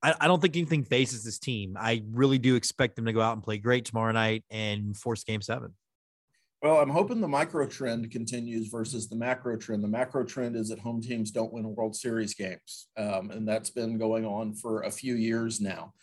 I, 0.01 0.13
I 0.19 0.27
don't 0.27 0.41
think 0.41 0.55
anything 0.55 0.83
faces 0.83 1.23
this 1.23 1.39
team. 1.39 1.77
I 1.79 2.03
really 2.11 2.37
do 2.37 2.55
expect 2.55 2.95
them 2.95 3.05
to 3.05 3.13
go 3.13 3.21
out 3.21 3.33
and 3.33 3.43
play 3.43 3.57
great 3.57 3.85
tomorrow 3.85 4.11
night 4.11 4.43
and 4.49 4.95
force 4.95 5.23
game 5.23 5.41
seven. 5.41 5.73
Well, 6.63 6.79
I'm 6.79 6.89
hoping 6.89 7.19
the 7.19 7.27
micro 7.27 7.67
trend 7.67 8.09
continues 8.09 8.69
versus 8.69 9.09
the 9.09 9.17
macro 9.17 9.57
trend. 9.57 9.83
The 9.83 9.89
macro 9.89 10.23
trend 10.23 10.55
is 10.55 10.69
that 10.69 10.79
home 10.79 11.01
teams 11.01 11.29
don't 11.29 11.51
win 11.51 11.75
World 11.75 11.93
Series 11.93 12.33
games, 12.33 12.87
um, 12.97 13.31
and 13.31 13.45
that's 13.45 13.69
been 13.69 13.97
going 13.97 14.25
on 14.25 14.53
for 14.53 14.83
a 14.83 14.91
few 14.91 15.15
years 15.15 15.59
now. 15.59 15.93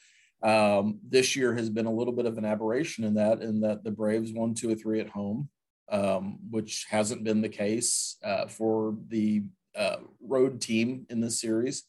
Um, 0.43 1.01
this 1.09 1.35
year 1.35 1.55
has 1.55 1.71
been 1.71 1.87
a 1.87 1.93
little 1.93 2.13
bit 2.13 2.27
of 2.27 2.37
an 2.37 2.45
aberration 2.45 3.05
in 3.05 3.15
that, 3.15 3.41
in 3.41 3.61
that 3.63 3.85
the 3.85 3.91
Braves 3.91 4.33
won 4.33 4.55
two 4.55 4.71
or 4.71 4.75
three 4.75 5.01
at 5.01 5.09
home, 5.09 5.49
um, 5.91 6.39
which 6.51 6.87
hasn't 6.89 7.25
been 7.25 7.41
the 7.43 7.49
case 7.49 8.17
uh, 8.25 8.47
for 8.47 8.97
the 9.09 9.43
uh, 9.77 9.97
road 10.23 10.61
team 10.61 11.07
in 11.11 11.21
this 11.21 11.41
series 11.41 11.85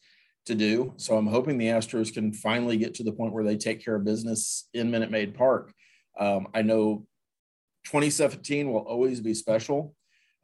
to 0.46 0.56
do. 0.56 0.94
So 0.98 1.18
I'm 1.18 1.28
hoping 1.28 1.58
the 1.58 1.68
Astros 1.68 2.14
can 2.14 2.34
finally 2.34 2.78
get 2.78 2.96
to 2.96 3.04
the 3.04 3.12
point 3.12 3.34
where 3.34 3.44
they 3.44 3.58
take 3.58 3.84
care 3.84 3.96
of 3.96 4.04
business 4.04 4.68
in 4.74 4.90
Minute 4.90 5.12
Maid 5.12 5.36
Park. 5.36 5.72
Um, 6.20 6.48
I 6.54 6.62
know 6.64 7.06
2017 7.86 8.72
will 8.72 8.80
always 8.80 9.22
be 9.22 9.34
special, 9.34 9.96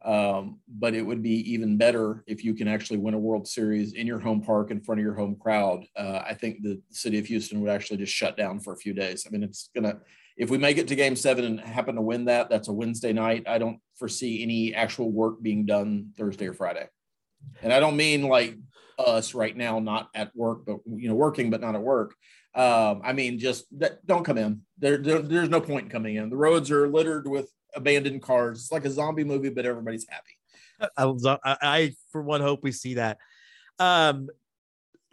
Um, 0.04 0.60
but 0.68 0.94
it 0.94 1.02
would 1.02 1.22
be 1.22 1.52
even 1.52 1.76
better 1.76 2.22
if 2.26 2.44
you 2.44 2.54
can 2.54 2.68
actually 2.68 3.00
win 3.00 3.14
a 3.14 3.18
World 3.18 3.48
Series 3.48 3.94
in 3.94 4.06
your 4.06 4.20
home 4.20 4.40
park 4.40 4.70
in 4.70 4.80
front 4.80 5.00
of 5.00 5.04
your 5.04 5.14
home 5.16 5.34
crowd. 5.34 5.84
Uh, 5.96 6.22
I 6.24 6.34
think 6.34 6.62
the 6.62 6.80
city 6.90 7.18
of 7.18 7.26
Houston 7.26 7.60
would 7.60 7.70
actually 7.70 7.98
just 7.98 8.14
shut 8.14 8.36
down 8.36 8.60
for 8.60 8.72
a 8.72 8.76
few 8.76 8.94
days. 8.94 9.26
I 9.26 9.30
mean, 9.30 9.42
it's 9.42 9.70
gonna 9.74 9.98
if 10.38 10.50
we 10.50 10.56
make 10.56 10.78
it 10.78 10.88
to 10.88 10.94
Game 10.94 11.16
Seven 11.16 11.44
and 11.44 11.60
happen 11.60 11.96
to 11.96 12.00
win 12.00 12.26
that, 12.26 12.48
that's 12.48 12.68
a 12.68 12.72
Wednesday 12.72 13.12
night. 13.12 13.44
I 13.46 13.58
don't 13.58 13.80
foresee 13.96 14.42
any 14.42 14.74
actual 14.74 15.10
work 15.10 15.42
being 15.42 15.66
done 15.66 16.12
Thursday 16.16 16.46
or 16.46 16.54
Friday, 16.54 16.88
and 17.60 17.72
I 17.72 17.80
don't 17.80 17.96
mean 17.96 18.22
like 18.22 18.56
us 18.98 19.34
right 19.34 19.56
now, 19.56 19.80
not 19.80 20.08
at 20.14 20.34
work, 20.34 20.64
but 20.64 20.78
you 20.86 21.08
know, 21.08 21.14
working 21.14 21.50
but 21.50 21.60
not 21.60 21.74
at 21.74 21.82
work. 21.82 22.14
Um, 22.54 23.02
I 23.04 23.12
mean, 23.12 23.38
just 23.38 23.66
that, 23.78 24.04
don't 24.06 24.24
come 24.24 24.38
in. 24.38 24.62
There, 24.78 24.96
there, 24.96 25.20
there's 25.20 25.48
no 25.48 25.60
point 25.60 25.84
in 25.84 25.90
coming 25.90 26.16
in. 26.16 26.30
The 26.30 26.36
roads 26.36 26.70
are 26.70 26.88
littered 26.88 27.28
with 27.28 27.50
abandoned 27.74 28.22
cars. 28.22 28.60
It's 28.60 28.72
like 28.72 28.84
a 28.84 28.90
zombie 28.90 29.24
movie, 29.24 29.50
but 29.50 29.66
everybody's 29.66 30.06
happy. 30.08 30.38
I, 31.44 31.56
I, 31.62 31.94
for 32.10 32.22
one, 32.22 32.40
hope 32.40 32.62
we 32.62 32.72
see 32.72 32.94
that. 32.94 33.18
Um, 33.78 34.28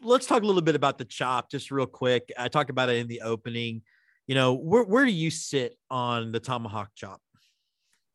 let's 0.01 0.27
talk 0.27 0.43
a 0.43 0.45
little 0.45 0.61
bit 0.61 0.75
about 0.75 0.97
the 0.97 1.05
chop, 1.05 1.49
just 1.49 1.71
real 1.71 1.85
quick. 1.85 2.31
I 2.37 2.47
talked 2.47 2.69
about 2.69 2.89
it 2.89 2.97
in 2.97 3.07
the 3.07 3.21
opening. 3.21 3.81
You 4.27 4.35
know, 4.35 4.53
where 4.53 4.83
where 4.83 5.05
do 5.05 5.11
you 5.11 5.29
sit 5.29 5.77
on 5.89 6.31
the 6.31 6.39
tomahawk 6.39 6.89
chop? 6.95 7.21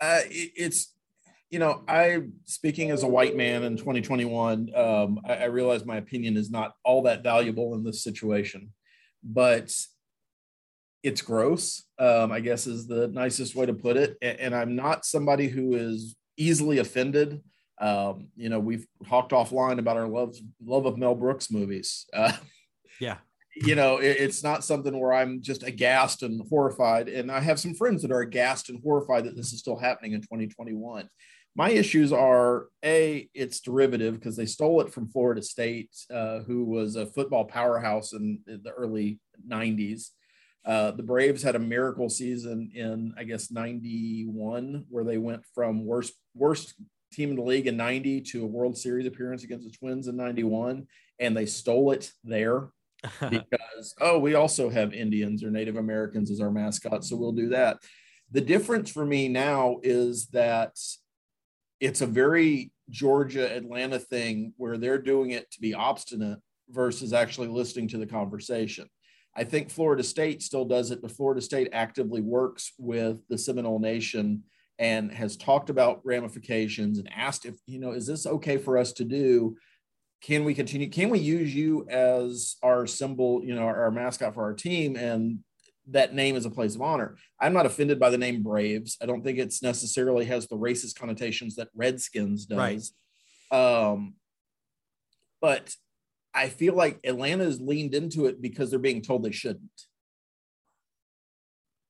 Uh, 0.01 0.21
it, 0.25 0.53
it's 0.57 0.95
you 1.51 1.59
know, 1.59 1.83
I 1.89 2.23
speaking 2.45 2.91
as 2.91 3.03
a 3.03 3.09
white 3.09 3.37
man 3.37 3.65
in 3.65 3.77
2021, 3.77 4.71
um, 4.75 5.21
I, 5.25 5.35
I 5.35 5.45
realize 5.47 5.85
my 5.85 5.97
opinion 5.97 6.37
is 6.37 6.51
not 6.51 6.75
all 6.85 7.03
that 7.03 7.25
valuable 7.25 7.75
in 7.75 7.83
this 7.83 8.05
situation, 8.05 8.73
but 9.25 9.75
it's 11.03 11.23
gross. 11.23 11.85
Um, 11.99 12.31
I 12.31 12.41
guess 12.41 12.67
is 12.67 12.87
the 12.87 13.09
nicest 13.09 13.57
way 13.57 13.67
to 13.67 13.75
put 13.75 13.97
it. 13.97 14.17
And, 14.23 14.39
and 14.39 14.55
I'm 14.55 14.77
not 14.77 15.05
somebody 15.05 15.49
who 15.49 15.75
is 15.75 16.15
easily 16.37 16.79
offended. 16.79 17.43
Um, 17.81 18.29
you 18.37 18.49
know, 18.49 18.61
we've 18.61 18.87
talked 19.09 19.33
offline 19.33 19.79
about 19.79 19.97
our 19.97 20.09
love 20.09 20.37
love 20.65 20.87
of 20.87 20.99
Mel 20.99 21.15
Brooks 21.15 21.51
movies. 21.51 22.07
Uh, 22.13 22.33
yeah, 23.01 23.17
you 23.55 23.75
know, 23.75 23.99
it, 23.99 24.17
it's 24.19 24.43
not 24.43 24.65
something 24.65 24.99
where 24.99 25.13
I'm 25.13 25.43
just 25.43 25.63
aghast 25.63 26.23
and 26.23 26.43
horrified. 26.49 27.09
And 27.09 27.31
I 27.31 27.41
have 27.41 27.61
some 27.61 27.75
friends 27.75 28.03
that 28.03 28.13
are 28.13 28.21
aghast 28.21 28.69
and 28.71 28.81
horrified 28.83 29.25
that 29.25 29.37
this 29.37 29.53
is 29.53 29.59
still 29.59 29.77
happening 29.77 30.13
in 30.13 30.21
2021. 30.21 31.09
My 31.57 31.71
issues 31.71 32.13
are 32.13 32.69
a 32.85 33.29
it's 33.35 33.61
derivative 33.61 34.15
because 34.15 34.37
they 34.37 34.47
stole 34.47 34.81
it 34.83 34.93
from 34.93 35.09
Florida 35.09 35.43
State, 35.43 35.91
uh, 36.13 36.41
who 36.41 36.65
was 36.65 36.95
a 36.95 37.07
football 37.07 37.45
powerhouse 37.45 38.13
in, 38.13 38.41
in 38.47 38.61
the 38.63 38.71
early 38.71 39.19
90s. 39.49 40.11
Uh, 40.65 40.93
the 40.93 41.03
Braves 41.03 41.43
had 41.43 41.57
a 41.57 41.61
miracle 41.61 42.09
season 42.09 42.71
in, 42.75 43.15
I 43.17 43.25
guess, 43.25 43.51
91, 43.51 44.85
where 44.89 45.05
they 45.05 45.19
went 45.19 45.43
from 45.55 45.87
worst 45.87 46.13
worst 46.37 46.75
team 47.13 47.31
in 47.31 47.37
the 47.37 47.43
league 47.43 47.67
in 47.67 47.77
90 47.77 48.21
to 48.21 48.45
a 48.45 48.47
World 48.47 48.79
Series 48.79 49.07
appearance 49.07 49.43
against 49.43 49.65
the 49.65 49.77
Twins 49.77 50.07
in 50.07 50.17
91, 50.17 50.87
and 51.19 51.37
they 51.37 51.47
stole 51.47 51.91
it 51.91 52.13
there 52.23 52.69
because 53.31 53.95
oh, 54.01 54.19
we 54.19 54.35
also 54.35 54.69
have 54.69 54.93
Indians 54.93 55.43
or 55.43 55.51
Native 55.51 55.77
Americans 55.77 56.31
as 56.31 56.41
our 56.41 56.51
mascot, 56.51 57.05
so 57.05 57.17
we'll 57.17 57.33
do 57.33 57.49
that. 57.51 57.79
The 58.31 58.41
difference 58.41 58.91
for 58.91 59.05
me 59.05 59.29
now 59.29 59.79
is 59.83 60.27
that 60.29 60.77
it's 61.81 62.01
a 62.01 62.07
very 62.07 62.71
Georgia 62.91 63.55
Atlanta 63.55 63.99
thing 63.99 64.53
where 64.57 64.77
they're 64.77 65.01
doing 65.01 65.31
it 65.31 65.51
to 65.53 65.61
be 65.61 65.75
obstinate 65.75 66.39
versus 66.69 67.13
actually 67.13 67.49
listening 67.49 67.89
to 67.89 67.99
the 67.99 68.07
conversation. 68.07 68.89
I 69.35 69.45
think 69.45 69.71
Florida 69.71 70.03
State 70.03 70.43
still 70.43 70.65
does 70.65 70.91
it, 70.91 71.01
but 71.01 71.13
Florida 71.13 71.41
State 71.41 71.71
actively 71.73 72.21
works 72.21 72.73
with 72.79 73.21
the 73.29 73.39
Seminole 73.39 73.79
Nation 73.79 74.43
and 74.79 75.13
has 75.13 75.37
talked 75.37 75.71
about 75.71 76.01
ramifications 76.05 76.99
and 76.99 77.09
asked 77.15 77.47
if, 77.47 77.55
you 77.67 77.79
know, 77.79 77.93
is 77.93 78.07
this 78.07 78.27
okay 78.27 78.57
for 78.57 78.77
us 78.79 78.93
to 78.95 79.05
do? 79.05 79.57
Can 80.23 80.45
we 80.45 80.55
continue? 80.55 80.89
Can 80.91 81.09
we 81.09 81.19
use 81.19 81.55
you 81.55 81.87
as 81.89 82.57
our 82.63 82.87
symbol, 82.87 83.43
you 83.43 83.55
know, 83.55 83.63
our, 83.63 83.85
our 83.85 83.91
mascot 83.91 84.35
for 84.35 84.43
our 84.43 84.53
team? 84.53 84.97
And 84.97 85.39
that 85.89 86.15
name 86.15 86.37
is 86.37 86.45
a 86.45 86.51
place 86.51 86.75
of 86.75 86.83
honor. 86.83 87.17
I'm 87.41 87.53
not 87.53 87.67
offended 87.67 87.99
by 87.99 88.11
the 88.11 88.19
name 88.19 88.43
Braves. 88.43 88.99
I 89.03 89.07
don't 89.07 89.23
think 89.23 89.39
it's 89.39 89.63
necessarily 89.63 90.27
has 90.27 90.47
the 90.47 90.57
racist 90.57 90.99
connotations 90.99 91.57
that 91.57 91.69
Redskins 91.75 92.47
does. 92.47 92.93
Right. 93.51 93.89
Um, 93.91 94.15
but 95.41 95.75
I 96.35 96.49
feel 96.49 96.75
like 96.75 97.01
Atlanta 97.05 97.45
has 97.45 97.61
leaned 97.61 97.95
into 97.95 98.27
it 98.27 98.41
because 98.41 98.71
they're 98.71 98.79
being 98.79 99.03
told 99.03 99.23
they 99.23 99.33
shouldn't. 99.33 99.71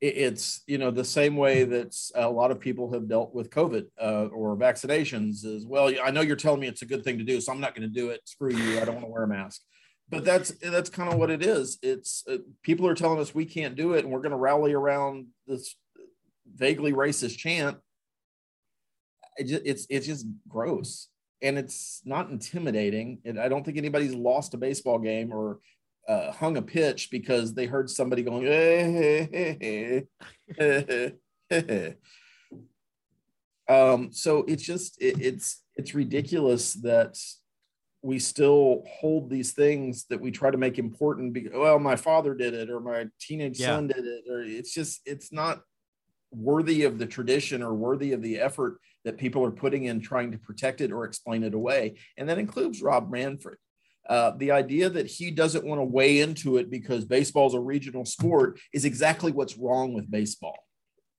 It's 0.01 0.63
you 0.67 0.79
know 0.79 0.91
the 0.91 1.05
same 1.05 1.37
way 1.37 1.65
that 1.65 1.95
a 2.15 2.31
lot 2.31 2.51
of 2.51 2.59
people 2.59 2.91
have 2.95 3.07
dealt 3.07 3.35
with 3.35 3.51
COVID 3.51 3.87
uh, 4.01 4.27
or 4.27 4.57
vaccinations 4.57 5.45
as 5.45 5.67
well. 5.67 5.93
I 6.03 6.11
know 6.11 6.23
you're 6.23 6.37
telling 6.37 6.61
me 6.61 6.69
it's 6.69 6.81
a 6.81 6.87
good 6.87 7.05
thing 7.05 7.19
to 7.19 7.25
do, 7.25 7.39
so 7.41 7.53
I'm 7.53 7.61
not 7.61 7.75
going 7.75 7.87
to 7.87 7.95
do 7.95 8.09
it. 8.09 8.23
Screw 8.25 8.51
you! 8.51 8.81
I 8.81 8.87
don't 8.87 8.95
want 8.95 9.07
to 9.07 9.13
wear 9.13 9.25
a 9.25 9.29
mask. 9.29 9.61
But 10.09 10.25
that's 10.25 10.53
that's 10.63 10.89
kind 10.89 11.13
of 11.13 11.19
what 11.19 11.31
it 11.31 11.45
is. 11.45 11.79
It's 11.83 12.25
uh, 12.27 12.39
people 12.63 12.87
are 12.87 12.95
telling 12.95 13.21
us 13.21 13.35
we 13.35 13.45
can't 13.45 13.77
do 13.77 13.93
it, 13.93 14.05
and 14.05 14.13
we're 14.13 14.21
going 14.21 14.31
to 14.31 14.39
rally 14.39 14.73
around 14.73 15.27
this 15.47 15.77
vaguely 16.57 16.93
racist 16.93 17.37
chant. 17.37 17.77
It 19.37 19.45
just, 19.49 19.63
it's 19.67 19.87
it's 19.91 20.07
just 20.07 20.27
gross 20.49 21.09
and 21.43 21.59
it's 21.59 22.03
not 22.05 22.31
intimidating. 22.31 23.19
And 23.25 23.39
I 23.39 23.49
don't 23.49 23.65
think 23.65 23.77
anybody's 23.77 24.15
lost 24.15 24.55
a 24.55 24.59
baseball 24.59 24.99
game 24.99 25.33
or 25.33 25.59
uh, 26.11 26.33
hung 26.33 26.57
a 26.57 26.63
pitch 26.63 27.09
because 27.13 27.55
they 27.55 27.67
heard 27.67 27.89
somebody 27.89 28.23
going. 28.25 28.45
um, 33.69 34.13
so 34.13 34.45
it's 34.49 34.65
just 34.65 35.01
it, 35.01 35.21
it's 35.21 35.63
it's 35.77 35.95
ridiculous 35.95 36.75
that 36.75 37.17
we 38.03 38.19
still 38.19 38.83
hold 38.89 39.31
these 39.31 39.53
things 39.53 40.07
that 40.07 40.21
we 40.21 40.33
try 40.33 40.51
to 40.51 40.59
make 40.59 40.81
important. 40.81 41.33
Because, 41.33 41.53
well, 41.55 41.79
my 41.79 41.95
father 41.95 42.35
did 42.35 42.55
it, 42.55 42.71
or 42.71 42.81
my 42.81 43.07
teenage 43.21 43.61
yeah. 43.61 43.69
son 43.69 43.87
did 43.87 44.05
it, 44.05 44.25
or 44.29 44.43
it's 44.43 44.75
just 44.75 45.03
it's 45.07 45.33
not 45.33 45.61
worthy 46.33 46.83
of 46.83 46.99
the 46.99 47.07
tradition 47.07 47.63
or 47.63 47.73
worthy 47.75 48.13
of 48.13 48.23
the 48.23 48.41
effort 48.41 48.81
that 49.05 49.17
people 49.17 49.45
are 49.45 49.53
putting 49.53 49.85
in 49.85 50.01
trying 50.01 50.33
to 50.33 50.39
protect 50.39 50.81
it 50.81 50.91
or 50.91 51.05
explain 51.05 51.45
it 51.45 51.55
away. 51.55 51.95
And 52.17 52.29
that 52.29 52.39
includes 52.39 52.83
Rob 52.83 53.13
Manfred. 53.13 53.59
Uh, 54.11 54.33
the 54.39 54.51
idea 54.51 54.91
that 54.91 55.07
he 55.07 55.31
doesn't 55.31 55.65
want 55.65 55.79
to 55.79 55.85
weigh 55.85 56.19
into 56.19 56.57
it 56.57 56.69
because 56.69 57.05
baseball 57.05 57.47
is 57.47 57.55
a 57.55 57.61
regional 57.61 58.05
sport 58.05 58.59
is 58.73 58.85
exactly 58.85 59.31
what's 59.31 59.57
wrong 59.57 59.95
with 59.95 60.11
baseball. 60.11 60.67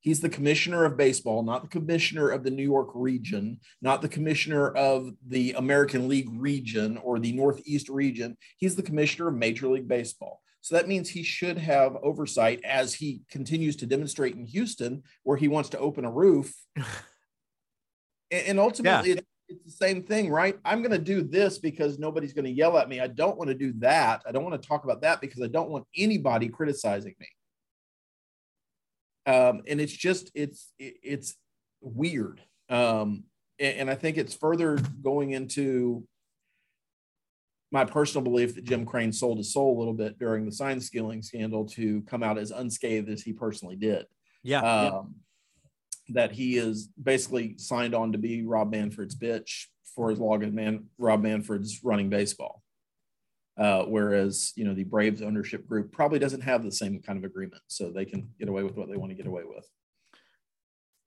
He's 0.01 0.19
the 0.19 0.27
commissioner 0.27 0.83
of 0.83 0.97
baseball, 0.97 1.41
not 1.41 1.61
the 1.61 1.69
commissioner 1.69 2.29
of 2.29 2.43
the 2.43 2.51
New 2.51 2.63
York 2.63 2.89
region, 2.93 3.61
not 3.81 4.01
the 4.01 4.09
commissioner 4.09 4.71
of 4.71 5.11
the 5.25 5.53
American 5.53 6.09
League 6.09 6.29
region 6.33 6.97
or 6.97 7.17
the 7.17 7.31
Northeast 7.31 7.87
region. 7.87 8.35
He's 8.57 8.75
the 8.75 8.83
commissioner 8.83 9.29
of 9.29 9.35
Major 9.35 9.69
League 9.69 9.87
Baseball. 9.87 10.41
So 10.59 10.75
that 10.75 10.89
means 10.89 11.07
he 11.07 11.23
should 11.23 11.57
have 11.59 11.95
oversight 12.03 12.59
as 12.65 12.93
he 12.93 13.21
continues 13.31 13.77
to 13.77 13.85
demonstrate 13.85 14.35
in 14.35 14.45
Houston, 14.47 15.03
where 15.23 15.37
he 15.37 15.47
wants 15.47 15.69
to 15.69 15.79
open 15.79 16.03
a 16.03 16.11
roof 16.11 16.53
and, 18.31 18.59
ultimately 18.59 19.09
yeah. 19.09 19.15
it's 19.15 19.27
the 19.65 19.71
same 19.71 20.03
thing 20.03 20.29
right? 20.29 20.57
I'm 20.65 20.81
going 20.81 20.91
to 20.91 20.97
do 20.97 21.21
this 21.21 21.57
because 21.57 21.99
nobody's 21.99 22.33
going 22.33 22.45
to 22.45 22.51
yell 22.51 22.77
at 22.77 22.89
me. 22.89 22.99
I 22.99 23.07
don't 23.07 23.37
want 23.37 23.49
to 23.49 23.55
do 23.55 23.73
that. 23.79 24.23
I 24.27 24.31
don't 24.31 24.43
want 24.43 24.61
to 24.61 24.67
talk 24.67 24.83
about 24.83 25.01
that 25.01 25.21
because 25.21 25.41
i 25.41 25.47
don't 25.47 25.69
want 25.69 25.85
anybody 25.95 26.47
criticizing 26.47 27.15
me. 27.19 27.27
Um, 29.31 29.61
and 29.67 29.79
it's 29.79 29.93
just 29.93 30.31
it's 30.33 30.71
it's 30.79 31.35
weird. 31.81 32.41
Um, 32.69 33.25
and, 33.59 33.77
and 33.77 33.89
i 33.89 33.95
think 33.95 34.17
it's 34.17 34.33
further 34.33 34.79
going 35.03 35.31
into 35.31 36.07
my 37.71 37.85
personal 37.85 38.23
belief 38.23 38.55
that 38.55 38.65
Jim 38.65 38.85
Crane 38.85 39.13
sold 39.13 39.37
his 39.37 39.53
soul 39.53 39.77
a 39.77 39.79
little 39.79 39.93
bit 39.93 40.19
during 40.19 40.45
the 40.45 40.51
sign 40.51 40.79
stealing 40.81 41.21
scandal 41.21 41.65
to 41.69 42.01
come 42.01 42.21
out 42.21 42.37
as 42.37 42.51
unscathed 42.51 43.09
as 43.09 43.21
he 43.21 43.31
personally 43.31 43.77
did. 43.77 44.05
Yeah. 44.43 44.61
Um, 44.61 45.15
that 46.13 46.31
he 46.31 46.57
is 46.57 46.89
basically 47.01 47.57
signed 47.57 47.95
on 47.95 48.11
to 48.11 48.17
be 48.17 48.43
Rob 48.43 48.71
Manfred's 48.71 49.15
bitch 49.15 49.65
for 49.95 50.11
as 50.11 50.19
long 50.19 50.43
as 50.43 50.51
man 50.51 50.85
Rob 50.97 51.21
Manfred's 51.21 51.83
running 51.83 52.09
baseball. 52.09 52.63
Uh, 53.57 53.83
whereas 53.83 54.53
you 54.55 54.63
know 54.63 54.73
the 54.73 54.85
Braves 54.85 55.21
ownership 55.21 55.67
group 55.67 55.91
probably 55.91 56.19
doesn't 56.19 56.41
have 56.41 56.63
the 56.63 56.71
same 56.71 57.01
kind 57.01 57.19
of 57.19 57.25
agreement, 57.25 57.61
so 57.67 57.91
they 57.91 58.05
can 58.05 58.29
get 58.39 58.49
away 58.49 58.63
with 58.63 58.75
what 58.75 58.89
they 58.89 58.95
want 58.95 59.11
to 59.11 59.15
get 59.15 59.27
away 59.27 59.43
with. 59.45 59.67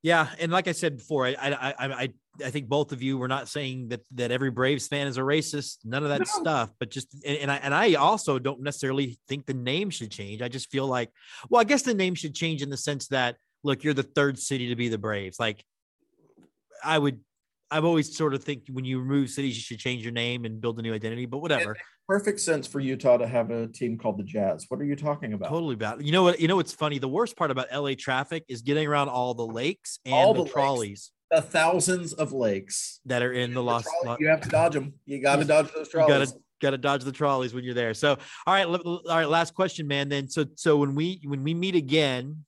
Yeah, 0.03 0.29
and 0.39 0.53
like 0.53 0.69
I 0.69 0.73
said 0.73 0.99
before, 0.99 1.27
I 1.27 1.35
I 1.39 1.75
I 1.79 2.13
I 2.45 2.51
think 2.51 2.69
both 2.69 2.93
of 2.93 3.03
you 3.03 3.17
were 3.17 3.29
not 3.29 3.49
saying 3.49 3.89
that 3.89 4.03
that 4.13 4.31
every 4.31 4.51
Braves 4.51 4.87
fan 4.87 5.07
is 5.07 5.17
a 5.17 5.23
racist, 5.23 5.79
none 5.85 6.03
of 6.03 6.11
that 6.11 6.19
no. 6.19 6.25
stuff, 6.27 6.71
but 6.79 6.91
just 6.91 7.09
and, 7.25 7.39
and 7.39 7.51
I 7.51 7.57
and 7.57 7.75
I 7.75 7.95
also 7.95 8.39
don't 8.39 8.61
necessarily 8.61 9.19
think 9.27 9.47
the 9.47 9.55
name 9.55 9.89
should 9.89 10.11
change. 10.11 10.43
I 10.43 10.49
just 10.49 10.71
feel 10.71 10.87
like, 10.87 11.11
well, 11.49 11.63
I 11.63 11.65
guess 11.65 11.81
the 11.81 11.95
name 11.95 12.15
should 12.15 12.35
change 12.35 12.61
in 12.61 12.69
the 12.69 12.77
sense 12.77 13.09
that 13.09 13.37
look, 13.65 13.83
you're 13.83 13.95
the 13.95 14.03
third 14.03 14.39
city 14.39 14.69
to 14.69 14.77
be 14.77 14.89
the 14.89 14.99
Braves. 14.99 15.41
Like, 15.41 15.65
I 16.85 16.99
would, 16.99 17.21
I've 17.71 17.85
always 17.85 18.17
sort 18.17 18.35
of 18.35 18.45
think 18.45 18.65
when 18.71 18.85
you 18.85 19.01
remove 19.01 19.31
cities, 19.31 19.57
you 19.57 19.63
should 19.63 19.79
change 19.79 20.03
your 20.03 20.13
name 20.13 20.45
and 20.45 20.61
build 20.61 20.79
a 20.79 20.83
new 20.83 20.95
identity. 20.95 21.27
But 21.27 21.39
whatever. 21.39 21.77
perfect 22.07 22.39
sense 22.39 22.67
for 22.67 22.79
Utah 22.79 23.17
to 23.17 23.27
have 23.27 23.51
a 23.51 23.67
team 23.67 23.99
called 23.99 24.19
the 24.19 24.23
Jazz. 24.23 24.67
What 24.69 24.81
are 24.81 24.85
you 24.85 24.95
talking 24.95 25.33
about? 25.33 25.49
Totally 25.49 25.75
about. 25.75 26.05
You 26.05 26.13
know 26.13 26.23
what? 26.23 26.39
You 26.39 26.47
know 26.47 26.57
what's 26.57 26.75
funny? 26.75 26.99
The 26.99 27.09
worst 27.09 27.37
part 27.37 27.51
about 27.51 27.69
LA 27.75 27.93
traffic 27.99 28.45
is 28.49 28.63
getting 28.63 28.87
around 28.87 29.09
all 29.09 29.35
the 29.35 29.47
lakes 29.47 29.99
and 30.05 30.15
all 30.15 30.35
the, 30.35 30.45
the 30.45 30.51
trolleys. 30.51 31.11
the 31.31 31.41
thousands 31.41 32.13
of 32.13 32.33
lakes 32.33 33.01
that 33.07 33.23
are 33.23 33.33
in 33.33 33.51
the, 33.51 33.55
the 33.55 33.63
lost. 33.63 33.89
Trolley, 34.03 34.19
you 34.21 34.29
have 34.29 34.43
to 34.43 34.49
dodge 34.51 34.75
them. 34.75 34.93
You 35.07 35.23
got 35.23 35.37
to 35.37 35.45
dodge 35.45 35.73
those 35.75 35.89
trolleys. 35.89 36.33
You 36.33 36.41
got 36.61 36.71
to 36.71 36.79
dodge 36.79 37.03
the 37.03 37.13
trolleys 37.13 37.55
when 37.55 37.65
you're 37.65 37.75
there. 37.75 37.95
So, 37.95 38.19
all 38.47 38.55
right, 38.55 38.67
all 38.67 39.01
right. 39.09 39.29
Last 39.29 39.55
question, 39.55 39.89
man. 39.89 40.11
Then, 40.11 40.29
so 40.29 40.45
so 40.55 40.77
when 40.77 40.95
we 40.95 41.23
when 41.25 41.43
we 41.43 41.55
meet 41.55 41.75
again 41.75 42.45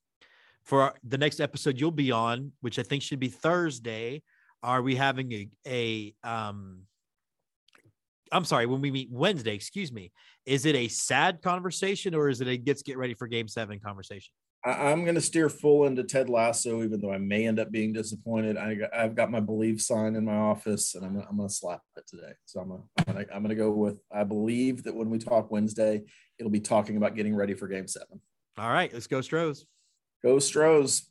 for 0.67 0.93
the 1.05 1.17
next 1.17 1.41
episode, 1.41 1.81
you'll 1.81 1.93
be 1.93 2.11
on, 2.11 2.53
which 2.61 2.79
I 2.79 2.83
think 2.83 3.03
should 3.03 3.21
be 3.21 3.29
Thursday. 3.29 4.23
Are 4.63 4.83
we 4.83 4.97
having 4.97 5.33
a 5.33 5.49
a 5.67 6.15
um? 6.29 6.83
I'm 8.33 8.45
sorry, 8.45 8.67
when 8.67 8.81
we 8.81 8.91
meet 8.91 9.09
Wednesday, 9.11 9.55
excuse 9.55 9.93
me, 9.93 10.11
is 10.45 10.67
it 10.67 10.75
a 10.75 10.89
sad 10.89 11.43
conversation 11.43 12.13
or 12.13 12.29
is 12.29 12.41
it 12.41 12.49
a 12.49 12.57
gets 12.57 12.83
get 12.83 12.99
ready 12.99 13.15
for 13.15 13.29
game 13.29 13.47
seven 13.47 13.79
conversation? 13.79 14.33
I, 14.65 14.91
am 14.91 15.05
going 15.05 15.15
to 15.15 15.21
steer 15.21 15.49
full 15.49 15.87
into 15.87 16.03
Ted 16.03 16.29
Lasso, 16.29 16.83
even 16.83 17.01
though 17.01 17.13
I 17.13 17.19
may 17.19 17.47
end 17.47 17.61
up 17.61 17.71
being 17.71 17.93
disappointed. 17.93 18.57
I, 18.57 18.77
have 18.93 19.15
got 19.15 19.31
my 19.31 19.39
believe 19.39 19.81
sign 19.81 20.17
in 20.17 20.25
my 20.25 20.35
office, 20.35 20.97
and 20.97 21.05
I'm, 21.05 21.17
I'm 21.31 21.37
going 21.37 21.49
to 21.49 21.55
slap 21.55 21.83
it 21.97 22.05
today. 22.09 22.33
So 22.47 22.59
I'm 22.59 22.69
going 22.71 23.25
to 23.25 23.33
I'm 23.33 23.45
going 23.45 23.51
to 23.51 23.55
go 23.55 23.71
with 23.71 24.01
I 24.13 24.25
believe 24.25 24.83
that 24.83 24.95
when 24.97 25.09
we 25.09 25.19
talk 25.19 25.53
Wednesday, 25.53 26.03
it'll 26.41 26.51
be 26.51 26.59
talking 26.59 26.97
about 26.97 27.15
getting 27.15 27.37
ready 27.37 27.55
for 27.55 27.69
Game 27.69 27.87
Seven. 27.87 28.21
All 28.59 28.71
right, 28.71 28.93
let's 28.93 29.07
go 29.07 29.21
Stros. 29.21 29.67
Go 30.23 30.39
Stros. 30.39 31.11